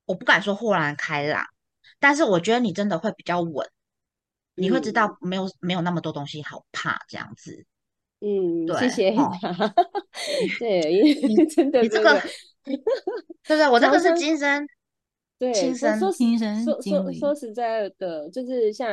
[0.05, 1.45] 我不敢说豁然开朗，
[1.99, 3.69] 但是我觉得你真的会比较稳，
[4.55, 7.65] 你会知嗯道没有没有那么多东西好怕这样子。
[8.21, 9.73] 嗯，对谢谢哦他，
[10.59, 12.21] 对，因为 真的你这个
[12.63, 13.67] 对不对？
[13.67, 14.67] 我这个是亲身
[15.39, 15.51] 说
[15.97, 18.87] 说实亲身说说说实在的，就是像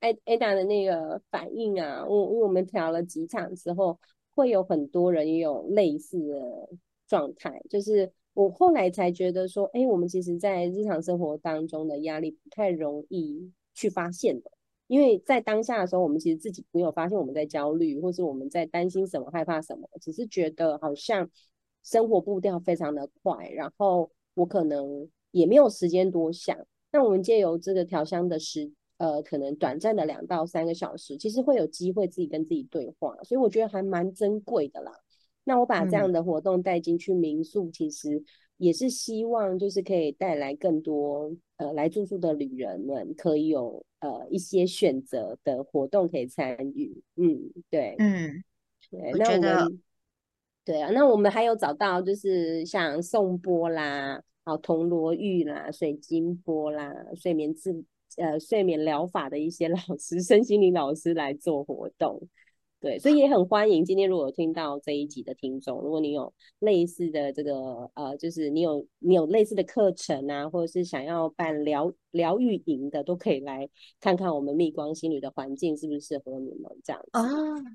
[0.00, 3.98] A Ada 的那个反应啊，我我们调了几场之后，
[4.34, 6.68] 会有很多人也有类似的
[7.06, 14.50] 状态，就是我后来才觉得说，哎，我们其实在日常生活当中的压力不太容易去发现的。
[14.86, 21.28] 因为在当下的时候，我们其实自己没有发现我们在焦虑，或是我们在担心什么、害怕什么，只是觉得好像
[21.82, 26.56] 生活步调非常的快，然后我可能也没有时间多想。
[26.92, 34.92] 那我们借由这个调香的时，呃，可能短暂的两到三个小时，其实会有机会自己跟自己对话，所以我觉得还蛮珍贵的啦。
[35.44, 38.24] 那我把这样嗯的活动带进去民宿，其实
[38.58, 47.02] 也是希望就是可以带来更多呃来住宿的旅人们可以有呃一些选择的活动可以参与。
[47.16, 48.42] 嗯，对嗯，
[48.90, 49.80] 对，我那我们
[50.64, 57.84] 对啊，那我们还有找到就是像颂钵啦，好铜锣玉啦、水晶钵啦、睡眠治
[58.16, 62.26] 呃睡眠疗法的一些老师、身心灵老师来做活动。
[62.78, 77.08] 对，所以也很欢迎今天如果有听到这一集的听众，如果你有类似的这个呃，就是你有你有类似的课程啊，或者是想要办疗疗愈营的，都可以来看看我们蜜光心理的环境是不是适合你们这样子。
[77.14, 77.24] 哦，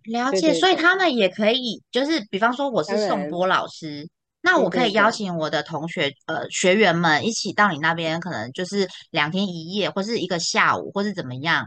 [0.06, 4.08] 了解，对对对所以他们也可以，就是比方说我是宋波老师，
[4.44, 11.66] 那我可以邀请我的同学呃学员们一起到你那边，可能就是两天一夜，或是一个下午，或是怎么样。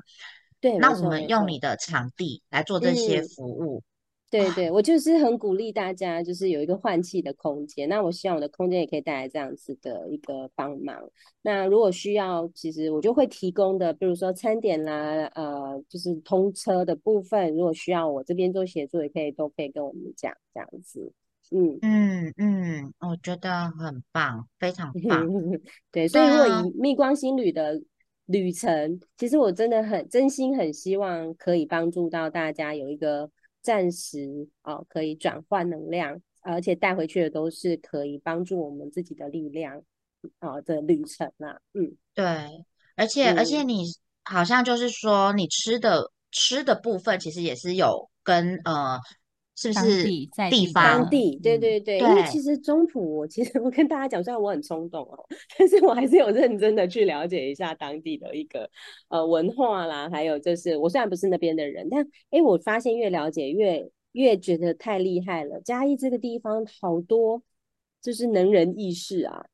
[0.65, 3.83] 对，那我们用你的场地来做这些嗯服务。
[4.31, 7.87] 对对，我就是很鼓励大家，就是有一个换气的空间。
[7.87, 10.99] 那我希望我的空间也可以带来这样子的一个帮忙。
[11.43, 21.13] 那如果需要，其实我就会提供的，比如说餐点啦，呃，就是通车的部分，如果需要我这边做协助，也可以都可以跟我们讲这样子。
[21.51, 25.29] 嗯，嗯嗯，我觉得很棒，非常棒。
[25.93, 27.81] 对，所以如果以蜜光心旅的
[28.27, 39.83] 旅程，其实我真的很真心很希望可以帮助到大家有一个暂时哦可以转换能量，而且带回去的都是可以帮助我们自己的力量
[40.39, 41.61] 啊、的旅程啦。
[41.75, 42.25] 嗯，对，
[42.97, 43.69] 而且而且嗯。
[43.69, 43.85] 你
[44.25, 48.99] 好像就是说你吃的吃的部分，其实也是有跟呃，
[49.57, 58.69] 是不是地在地方当地，对嗯对对，因为其实中埔，我其实 我跟大家讲，虽然我很冲动哦，但是我还是有认真的去了解一下当地的一个
[59.09, 65.61] 呃文化啦，还有就是我虽然不是那边的人，但诶，我发现越了解越越觉得太厉害了。
[65.61, 67.43] 嘉义这个地方好多
[68.03, 69.45] 就是能人异士啊，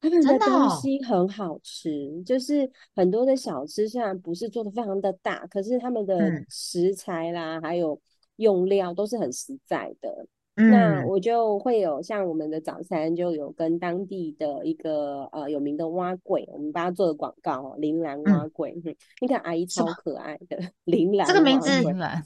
[0.00, 8.00] 他们的东西很好吃，就是很多的小吃虽然不是做的非常的大，可是他们的嗯食材啦，还有
[8.40, 10.26] 用料都是很实在的。
[10.56, 21.70] 那嗯，我就会有像我们的早餐就有跟当地的一个呃有名的蛙柜，我们帮他做的广告哦，铃兰蛙柜，哼 你看阿姨超可爱的铃兰这个名字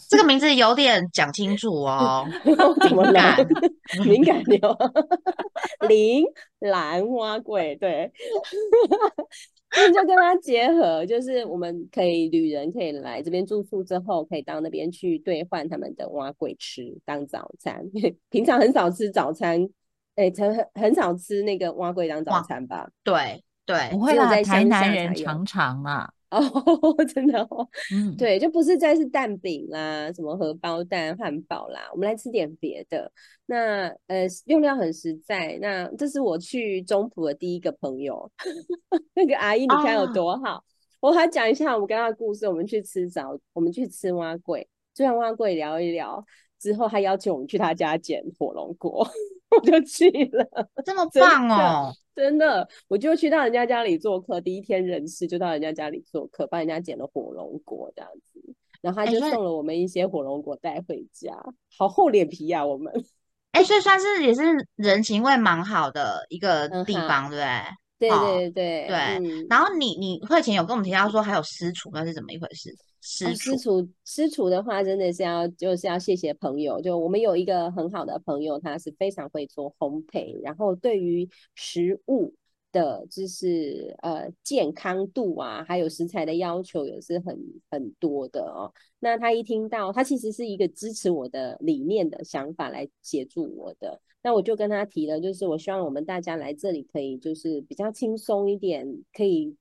[0.09, 2.27] 这个名字有点讲清楚哦，
[2.89, 3.47] 怎么了敏感？
[4.09, 4.77] 敏感流，
[5.89, 6.25] 铃
[6.59, 8.11] 兰蛙柜，对，
[8.91, 8.99] 那
[9.93, 17.85] 就跟它结合，就是我们可以旅人可以来这边住宿之后，可以到那边去兑换他们的蛙柜吃当早餐。
[18.31, 19.69] 平常很少吃早餐，
[20.17, 22.89] 哎、很很很少吃那个蛙柜当早餐吧？
[23.03, 33.11] 对对不，会啦，只有在台南人常常啦，哦， 真的哦，嗯，对，就不是再是蛋饼啦，什么荷包蛋、汉堡啦，我们来吃点别的。
[33.47, 35.59] 那呃，用料很实在。
[35.61, 38.31] 那这是我去中埔的第一个朋友，
[39.15, 40.65] 那个阿姨，你看有啊多好。
[41.01, 42.49] 我还讲一下我们跟她的故事。
[42.49, 46.25] 我们去吃早，我们去吃蛙贵，就让蛙贵聊一聊
[46.59, 49.07] 之后，还邀请我们去他家捡火龙果，
[49.57, 50.69] 我就去了。
[50.85, 61.33] 这么 棒哦，真的，我就去到人家家里做客，第一天人事就到人家家里做客，帮人家捡了火龙果这样子，然后他就送了我们一些火龙果带回家，
[61.77, 62.93] 好厚脸皮呀、我们。
[63.53, 64.43] 哎，所以算是也是
[64.75, 67.49] 人情味蛮好的一个地方，对不对？
[67.97, 72.75] 对哦对对对嗯，然后你你会前有跟我们提到说还有私厨，那是怎么一回事？
[73.07, 76.81] 私厨私厨的话，真的是要就是要谢谢朋友。
[76.81, 82.35] 就我们有一个很好的朋友，他是非常会做烘焙，然后对于食物
[82.73, 87.39] 的，就是呃健康度啊，还有食材的要求也是很
[87.71, 88.73] 很多的哦。
[88.99, 94.01] 那他一听到，他其实是一个支持我的理念的想法来协助我的。
[94.23, 99.55] 那我就跟他提了，就是我希望我们大家来这里可以就是比较轻松一点，可以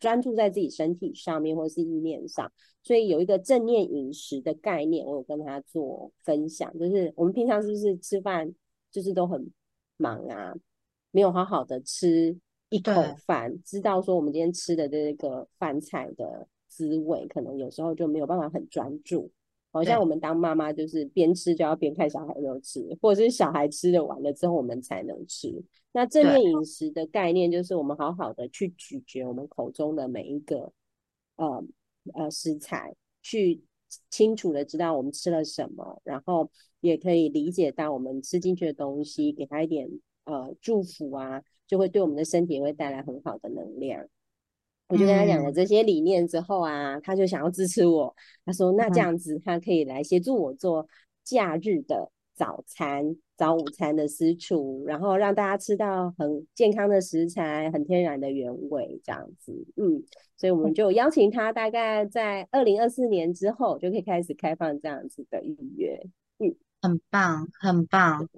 [0.00, 2.50] 专注在自己身体上面或是意念上。
[2.82, 8.54] 所以有一个正念饮食的概念，我有跟他做分享，就是我们平常是不是吃饭
[8.90, 9.50] 就是都很
[9.96, 10.54] 忙啊，
[11.10, 19.30] 没有好好的吃一口对饭，知道说我们今天吃的这个饭菜的滋味，可能有时候就没有办法很专注。
[19.76, 25.62] 好像我们当妈妈就是边吃就要边看小孩有没有吃，或者是小孩吃的完了之后我们才能吃。
[25.92, 30.72] 那正对念饮食的概念就是我们好好的去咀嚼我们口中的每一个
[31.36, 31.62] 呃
[32.14, 33.62] 呃食材，去
[34.10, 39.88] 清楚的知道我们吃了什么，然后也可以理解到我们吃进去的东西，给他一点
[40.24, 44.06] 呃祝福啊，就会对我们的身体也会带来很好的能量。
[44.88, 48.14] 我就跟他讲了嗯这些理念之后啊，他就想要支持我。
[48.44, 50.86] 他说：“那这嗯样子，他可以来协助我做
[51.24, 59.52] 假日的早餐、早午餐的私厨，然后让大家吃到很健康的食材、很天然的原味，这样子。
[59.76, 60.04] 嗯，
[60.36, 66.00] 所以我们就邀请他，大概在二零二四年之后就可以开始开放这样子的预约。
[66.38, 68.28] 嗯很棒，很棒。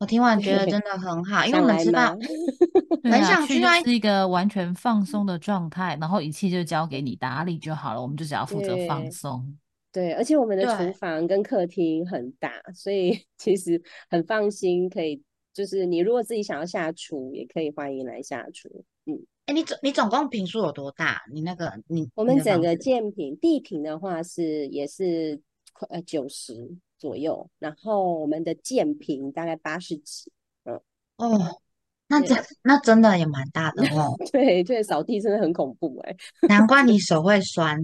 [0.00, 2.16] 我听完觉得真的很好，因为我们吃饭？
[3.02, 9.56] 很想去啊是一个完全放松的状态，然后一切就交给你打理就好了，我们就只要负责放松。
[9.90, 15.20] 对，而且我们的厨房跟客厅很大，所以 其实很放心，可以
[15.52, 18.84] 就是你如果自己想要下厨，也可以欢迎来下厨。
[19.06, 21.22] 嗯，哎，你总你总共平数有多大？
[21.32, 25.40] 你那个你我们整个建平地平的话是也是
[25.72, 30.30] 快呃九十左右，然后我们的建平大概八十几。
[30.64, 30.80] 嗯
[31.16, 31.60] 哦，
[32.08, 36.16] 那对真 那真的也蛮大的哦，对对，扫地真的很恐怖哎、
[36.48, 37.78] 难怪你 手会酸。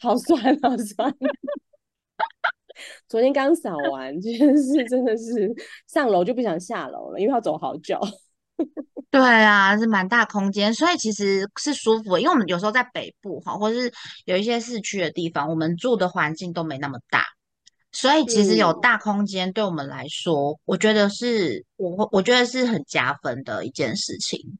[0.00, 1.14] 好 酸好酸。
[3.08, 5.52] 昨天刚扫完，就是真的是
[5.86, 7.98] 上楼就不想下楼了，因为要走好久。
[9.10, 12.20] 对啊，是蛮大空间，所以其实是舒服的。
[12.20, 13.92] 因为我们有时候在北部哈，或是
[14.26, 17.24] 有一些市区的地方，我们住的环境都没那么大，
[17.92, 24.58] 所以其实有嗯大空间对我们来说，我觉得是我会我觉得是很加分的一件事情。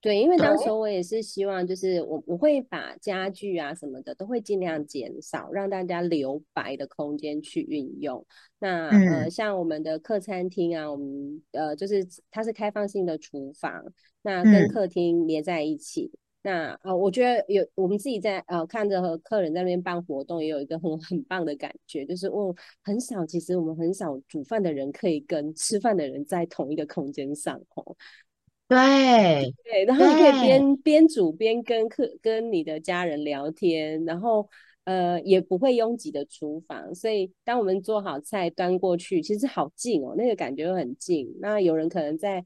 [0.00, 8.22] 对，因为当时我也是希望，就是我我会把家具啊什么的都会尽量减少，让大家留白的空间去运用。
[8.58, 13.82] 那呃，嗯像我们的客餐厅啊，我们呃就是它是开放性的厨房，
[14.20, 16.10] 那跟嗯客厅连在一起，
[16.46, 27.96] 那呃，我觉得有我们自己在呃看着和客人在那边办活动，也有一个很 很棒的感觉，就是哦，很少，其实我们很少煮饭的人可以跟吃饭的人在同一个空间上哦。
[28.68, 28.76] 对
[29.64, 34.46] 对，然后你可以对边边煮边跟客跟你的家人聊天，然后
[34.84, 41.34] 呃也不会拥挤的厨房，所以当我们做好菜端过去，其实好近哦，那个感觉会很近。
[41.40, 42.44] 那有人可能在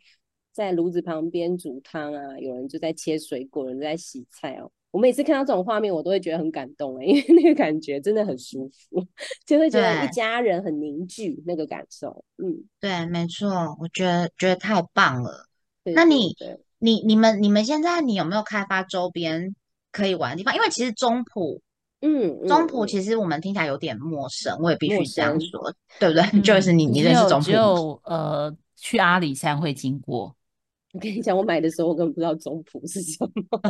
[0.58, 4.68] 在炉子旁边煮汤啊，有人就在切水果，有人在洗菜哦。
[4.90, 9.06] 我每次看到这种画面，我都会觉得很感动哎， 因为那个感觉真的很舒服，
[9.46, 12.24] 就会觉得一家人很凝聚那个感受。
[12.38, 13.48] 嗯，对，没错，
[13.80, 15.46] 我觉得觉得太棒了。
[15.84, 16.34] 对对那你
[16.80, 19.54] 你你们你们现在你有没有开发周边
[19.92, 20.56] 可以玩的地方？
[20.56, 21.60] 因为其实中埔
[22.00, 26.24] 嗯嗯中埔嗯其实我们听起来有点陌生，我也必须这样说，对不对？
[26.42, 27.52] 就是你你认识中埔只？
[27.52, 30.34] 有呃去阿里山会经过，
[30.98, 33.30] 我跟你讲，我买的时候我根本不知道中埔是什么。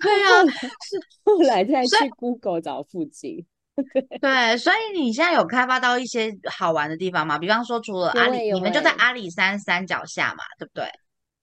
[0.00, 3.44] 对啊，是后来再去 Google 找附近。
[4.22, 7.36] 对，所以你现在有开发到一些好玩的地方吗？
[7.40, 10.84] 比方说，除了阿里，你们就在欸阿里山山脚下嘛，对不对？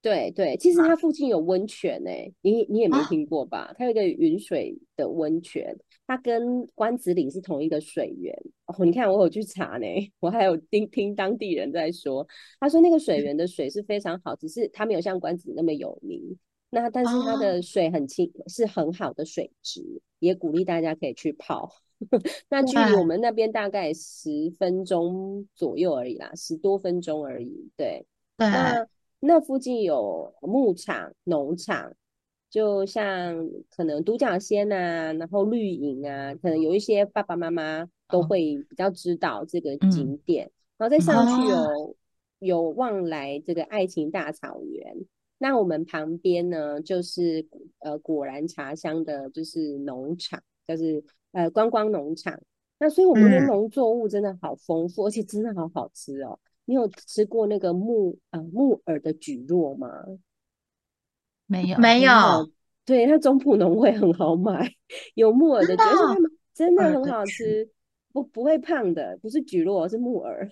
[0.02, 2.10] 对对，其实它附近有温泉呢、
[2.42, 3.74] 你你也没啊听过吧？
[3.78, 5.76] 它有一个云水的温泉，
[6.08, 8.36] 它跟关子岭是同一个水源。
[8.66, 9.86] 哦，你看我有去查呢，
[10.20, 12.28] 我还有听听当地人在说，
[12.60, 16.38] 他说那个水源的水是非常好，只是它没有像关子岭那么有名。
[16.72, 21.72] 那但是它哦的水很清，是很好的水质，也鼓励大家可以去泡。
[22.50, 27.70] 那距离我们那边大概十分钟左右而已啦，十多分钟而已。
[27.78, 28.88] 对，对，那
[29.22, 31.94] 那附近有牧场、农场，
[32.56, 33.36] 就像
[33.70, 40.50] 可能独角仙啊，然后绿影啊，可能有一些爸爸妈妈都哦会比较知道这个嗯景点。
[40.78, 41.68] 然后再上去哦
[42.40, 44.96] 有有望来这个爱情大草原。
[45.38, 47.46] 那我们旁边呢，就是
[47.80, 51.04] 呃果然茶香的，就是农场，就是
[51.34, 52.40] 呃观光农场。
[52.80, 56.40] 那所以我们的嗯农作物真的好丰富，而且真的好好吃哦。
[56.64, 59.90] 你有吃过那个木呃木耳的蒟蒻吗？
[61.48, 62.50] 没有没有有，
[62.86, 64.72] 对，它中普农会很好买，
[65.14, 67.70] 有木耳的真的蒟，而且它们真的很好吃，
[68.12, 70.50] 不不会胖的，不是蒟蒻，是木耳。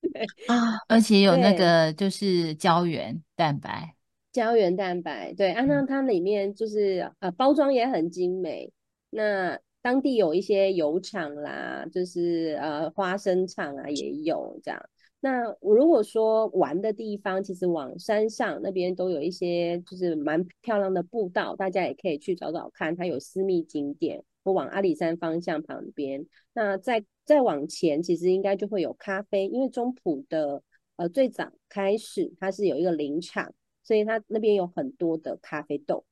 [0.00, 3.94] 对啊，而且有那个就是胶原蛋白，
[4.32, 8.72] 胶原蛋白，对啊，那它里面就是呃包装也很精美。
[9.10, 14.80] 那当地有一些油厂啦，就是呃花生厂啊也有这样。
[15.20, 22.94] 那我如果说玩的地方，其实往山上那边都有一些就是蛮漂亮的步道，大家也可以去找找看。
[22.94, 26.26] 它有私密景点，我往阿里山方向旁边。
[26.52, 30.62] 那再再往前，其实应该就会有咖啡，因为中埔的
[30.96, 33.52] 呃最早开始它是有一个林场。
[33.82, 36.04] 所以它那边有很多的咖啡豆，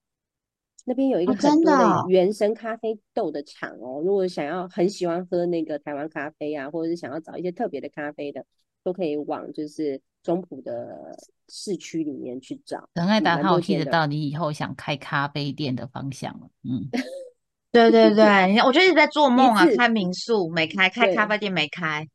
[0.84, 4.00] 那边有一个哦很多的真的哦原生咖啡豆的厂哦。
[4.00, 8.46] 如果想要很喜欢喝那个台湾咖啡啊，或者是想要找一些特别的咖啡的，
[8.84, 11.16] 都可以往就是中埔的
[11.48, 12.88] 市区里面去找。
[12.94, 16.88] 仁爱达蛮他我 hit 多间的到你以后想开咖啡店的方向了，嗯，
[17.72, 22.06] 对对对，你看，我就一直在做梦啊，次开民宿没开，开咖啡店没开，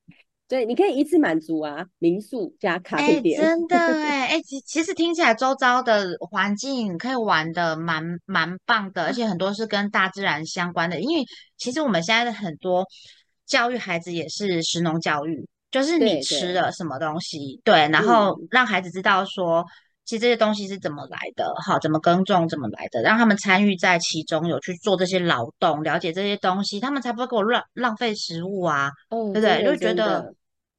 [0.47, 3.41] 对，你可以一次满足啊，民宿加咖哎，啡店。
[3.41, 10.99] 真的 哎，哎，其其实听起来周遭的环境可以玩的蛮蛮棒的，而且很多是跟大自然相关的。
[11.01, 11.26] 因为
[11.57, 12.86] 其实我们现在的很多
[13.45, 19.63] 教育孩子也是食农教育，就是你吃了什么东西，对，然后嗯让孩子知道说，
[20.05, 28.89] 其实这些东西是怎么来的，好，怎么耕种，怎么来的，让他们参与在其中，有去做这些劳动，了解这些东西，他们才不会给我乱浪费食物啊。
[29.09, 29.63] 哦，对不对？
[29.63, 30.34] 就觉得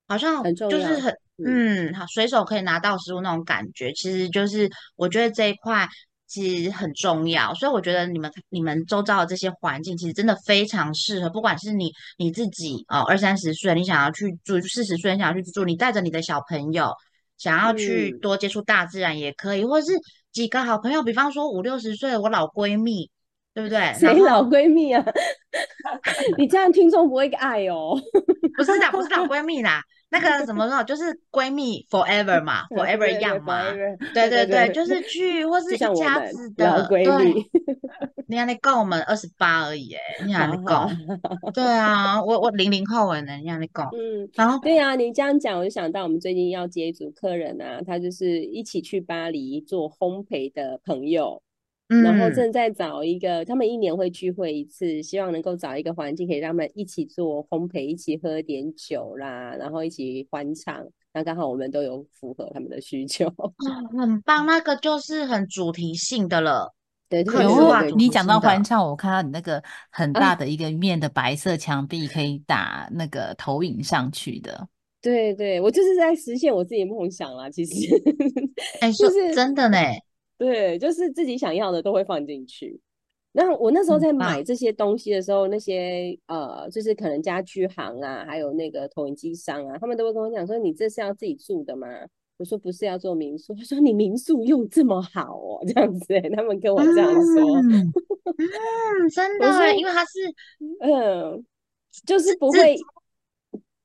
[0.08, 1.14] 好像就是很
[1.46, 5.88] 嗯，好随手可以拿到食物那种感觉，其实就是我觉得这一块
[6.30, 16.92] 其实很重要，所以我觉得你们你们周遭的这些环境其实真的非常适合，不管是你你自己哦二三十岁，你想要去住，四十岁你想要去住，你带着你的小朋友
[17.36, 19.98] 想要去嗯多接触大自然也可以，或者是
[20.32, 23.10] 几个好朋友，比方说五六十岁的我老闺蜜。
[23.52, 23.78] 对不对？
[23.78, 25.04] 然谁老后闺蜜啊？
[26.38, 28.00] 你这样听众不会爱哦。
[28.56, 33.62] 不是的，不是老闺蜜啦，那个怎么说，就是闺蜜 forever 嘛， forever 一样嘛。
[34.12, 37.44] 对对对就是去或是就一家子的，对闺蜜。
[38.26, 51.42] 你看你跟我们二十八而已，哎，你看你好好讲，对啊，我我零零后哎呢，你看你讲，嗯，然后对啊、你这样讲，我就想到我们最近要接一组客人啊，他就是一起去巴黎做烘焙的朋友。
[52.02, 60.86] 然后嗯正在找一个，他们一年会聚会一次，希望能够找一个环境，可以让他们一起做烘焙，一起喝点酒啦，然后一起欢唱。
[61.12, 63.26] 那刚好我们都有符合他们的需求。
[63.36, 63.52] 哦
[63.98, 66.72] 很棒，那个就是很主题性的了。
[67.10, 69.60] 对，可是哇你讲到欢唱，我看到你那个
[69.90, 74.68] 很大啊的一个面的白色墙壁，可以打那个投影上去的。
[75.02, 77.50] 对对，我就是在实现我自己的梦想啦。
[77.50, 77.72] 其实，
[78.80, 79.78] 哎，说 就是真的呢，
[80.40, 82.80] 对，就是自己想要的都会放进去。
[83.32, 91.86] 那我那时候在买棒这些东西的时候，那些呃，就是可能家具行啊，还有那个投影机商啊，他们都会跟我讲说：“你这是要自己住的吗？”
[92.38, 97.92] 我说：“不是要做民宿。”他说：“你民宿用这么好哦，这样子、欸。”他们跟我这样说，嗯
[98.38, 100.18] 嗯，真的因为它是
[100.80, 101.44] 嗯，
[102.06, 102.76] 就是不自会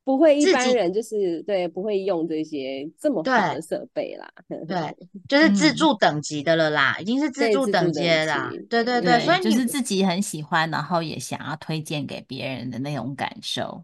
[0.06, 4.32] 不会一般人就是对不会用这些这么好的设备啦。
[4.48, 4.96] 对，
[5.28, 8.52] 就是自嗯助等级的了啦，已经是自助助等级等的。
[8.70, 13.84] 对对对，所以就你是自己很喜欢，然后也想要推荐给别人的那种感受。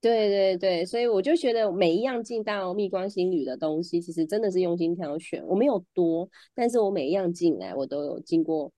[0.00, 5.44] 对对对，所以我就觉得每一样进到蜜光心旅的东西，其实真的是用心挑选。
[5.46, 8.72] 我没有多，但是我每一样进来，我都有经过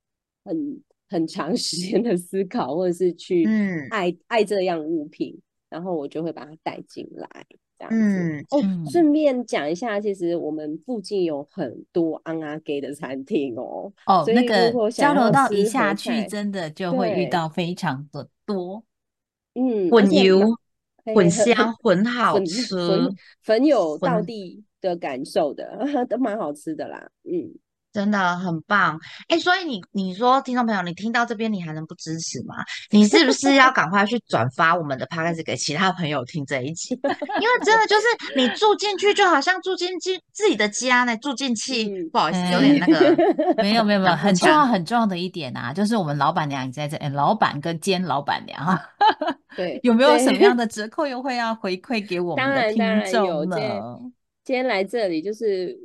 [0.44, 5.38] 很很长时间的思考，或者是去嗯爱、爱这样物品，
[5.72, 7.46] 然后我就会把它带进来，
[7.78, 7.96] 这样子。
[7.96, 13.90] 嗯哦，嗯顺便讲一下，其实我们附近有很多安阿给的餐厅哦。
[14.06, 18.84] 哦，那个交流道一下去，真的就会遇到非常的多。
[19.54, 20.40] 嗯，混油
[21.14, 27.10] 混香混好很吃，很很有到地的感受的， 都蛮好吃的啦。
[27.24, 27.52] 嗯，
[27.92, 28.98] 真的很棒。
[29.28, 32.56] 哎，所以你你说听众朋友，你听到这边你还能不支持吗？
[32.90, 36.94] 你是不是要赶快去转发我们的 podcast 给其他朋友听这一集？
[37.40, 43.02] 因为真的就是你住进去就好像住进进自己的家呢，住进去，嗯不好意思，有点那个。
[43.62, 48.80] 没有没有没有，很重要很重要的一点啊，就是我们老板娘也在这，哎，老板跟兼老板娘啊，
[49.56, 53.98] 对，有没有什么样的折扣优惠要回馈给我们的听当然当然有众呢？
[54.44, 55.76] 今天来这里就是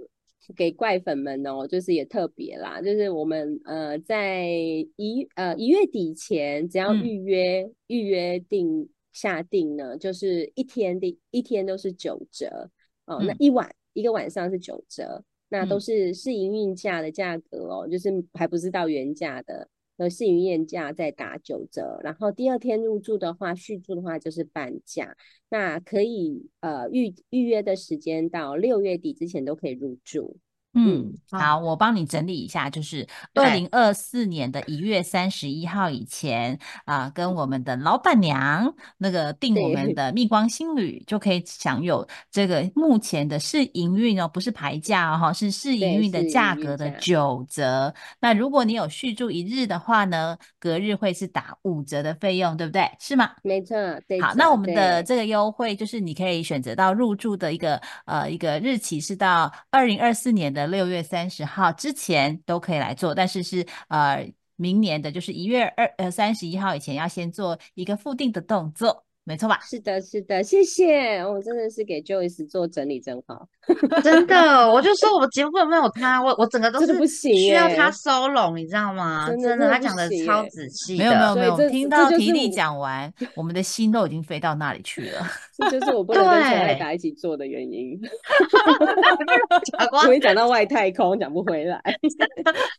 [0.56, 4.48] 给怪粉们哦，就是也特别啦，就是我们呃在
[4.96, 7.04] 一呃一月底前，只要嗯。
[7.04, 12.70] 预约、预约定下定呢，就是一天的一天都是九折。
[13.06, 13.36] 哦，那嗯。
[13.40, 15.82] 一晚一个晚上是九折，那都嗯。
[15.82, 19.68] 是试营运价的价格哦，就是还不是到原价的。
[19.98, 25.16] 呃，试营业价再打九折，然后第二天入住的话，续住的话就是半价。
[25.50, 30.38] 那可以呃预预约的时间到六月底之前都可以入住。
[30.78, 47.94] 嗯，好好，我帮你整理一下，就是二对零二四年的一月三十一号以前啊、跟我们的老板娘那个订我们的蜜光新旅，就可以享有这个目前的试营运哦，不是排价哦，哈是试营运的价格的九折。
[48.20, 52.90] 那如果你有续住一日的话呢，隔日会是打五折的费用，对不对？
[53.00, 53.32] 是吗？
[53.44, 53.76] 没错，
[54.08, 69.60] 对好，那我们的这个优惠就是你可以选择到入住的一个呃一个日期是到二零二四年的六月三十号之前都可以来做，但是是呃明年的就是一月二呃三十一号以前要先做一个复定的动作，没错吧？
[69.62, 73.48] 是的，是的，谢谢，我、真的是给 Joyce 做整理真好。
[74.02, 79.28] 真的，我就说我节目没有他，我我整个都是不行需要他收拢，你知道吗？
[79.30, 85.28] 真的他讲的超仔细没有没有的，没有，所以听到提力我讲完，我们的心都已经飞到那里去了。
[85.58, 88.00] 这就是我不能跟陈爱对达一起做的原因。
[90.08, 91.82] 我一讲到外太空，讲不回来。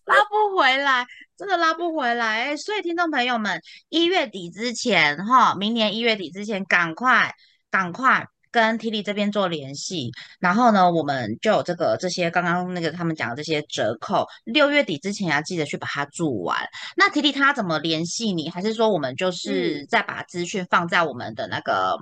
[0.06, 2.44] 拉不回来，真的拉不回来。
[2.44, 7.34] 哎所以听众朋友们，一月底之前哈，明年一月底之前，赶快
[7.70, 8.26] 赶快
[8.58, 16.58] 跟 T 力这边做联系，然后呢，我们就有这个这些刚刚那个他们讲的这些折扣，六月底之前要记得去把它做完。
[16.96, 18.50] 那 T 力他怎么联系你？
[18.50, 21.96] 还是说我们就是再把资讯放在我们的那个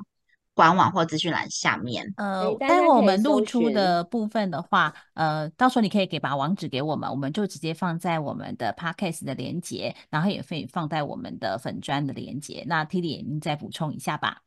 [0.55, 2.11] 官网或资讯栏下面？
[2.17, 12.65] 呃，待会我们露出的部分的话，呃，到时候你可以给把网址给我们，我们就直接放在我们的 podcast 的连接，然后也可以放在我们的粉砖的连接。
[12.67, 14.46] 那 T 里您再补充一下吧。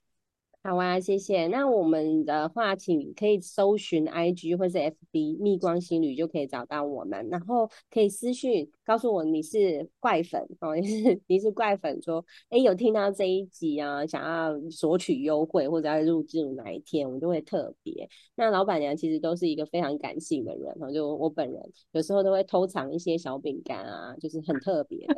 [0.62, 1.47] 好啊，谢谢。
[1.47, 18.10] 那我们的话，请可以搜寻 IG 或是 FB 蜜光心旅就可以找到我们，然后可以私讯告诉我你是怪粉哦，你 是你是怪粉说，哎有听到这一集啊，想要索取优惠或者要入住哪一天，我们就会特别。
[18.36, 25.16] 那老板娘其实都是一个非常感性的人哦，就我本人有时候都会偷藏一些小饼干啊，就是很特别的。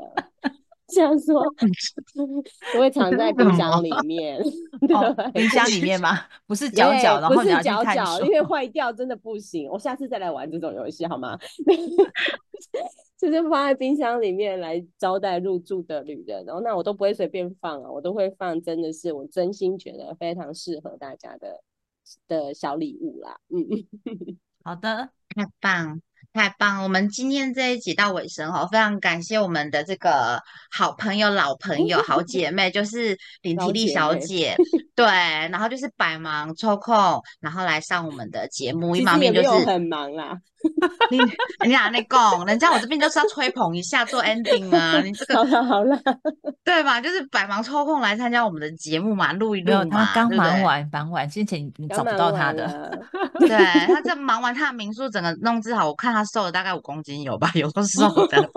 [0.93, 1.41] 这样说，
[2.75, 4.41] 我会藏在冰箱里面。
[5.33, 6.19] 冰箱里面吗？
[6.45, 8.31] 不是角角，然后不是后你要去探角角，索因。
[8.31, 9.69] 为坏掉真的不行。
[9.69, 11.37] 我下次再来玩这种游戏好吗？
[13.17, 21.61] 就是放在冰箱里面来招待入住的旅人，然后那我都不会随便放啊，我都会放，真的是我真心觉得非常适合大家的
[22.27, 23.37] 的小礼物啦。
[23.49, 23.67] 嗯，
[24.63, 26.01] 好的，太棒。
[26.33, 26.83] 太棒了！
[26.83, 34.55] 我们今天这一集到尾声哦，非常感谢我们的这个好朋友、老朋友、好姐妹，就是林缇丽小姐。
[34.95, 38.95] 对，然后就是百忙抽空，然后来上我们的节目。
[38.95, 40.37] 一方面就是很忙啦。
[41.09, 41.17] 你
[41.63, 45.01] 你俩那讲，人家我这边就是要吹捧一下做 ending 啊。
[45.01, 45.99] 你这个好了好了，
[46.63, 47.01] 对吧？
[47.01, 50.05] 就是百忙抽空来参加我们的节目嘛，录一录嘛。
[50.05, 52.99] 他刚忙完，忙完之前你找不到他的。
[53.39, 53.49] 对
[53.87, 58.49] 他这忙完他的民宿整个弄治好，我看他瘦了大概五公斤有吧，有瘦的。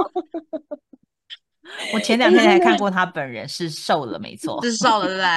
[1.92, 5.28] 我前两天还看过他本人，是瘦了，没错，是瘦了，对不对？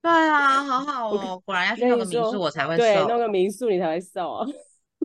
[0.00, 4.44] 对啊，好好哦，果然要去弄个民宿我才会瘦，对，弄个民宿你才会瘦。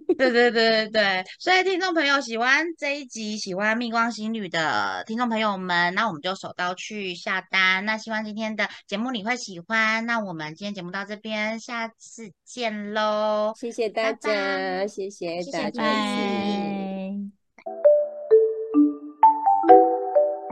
[0.17, 7.85] 对对对对对所以听众朋友喜欢这一集喜欢蜜光行旅的听众朋友们那我们就手刀去下单。
[7.85, 15.81] 那希望今天的节目你会喜欢那我们今天节目到这边下次见喽谢谢大家谢谢大家再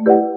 [0.07, 0.31] 见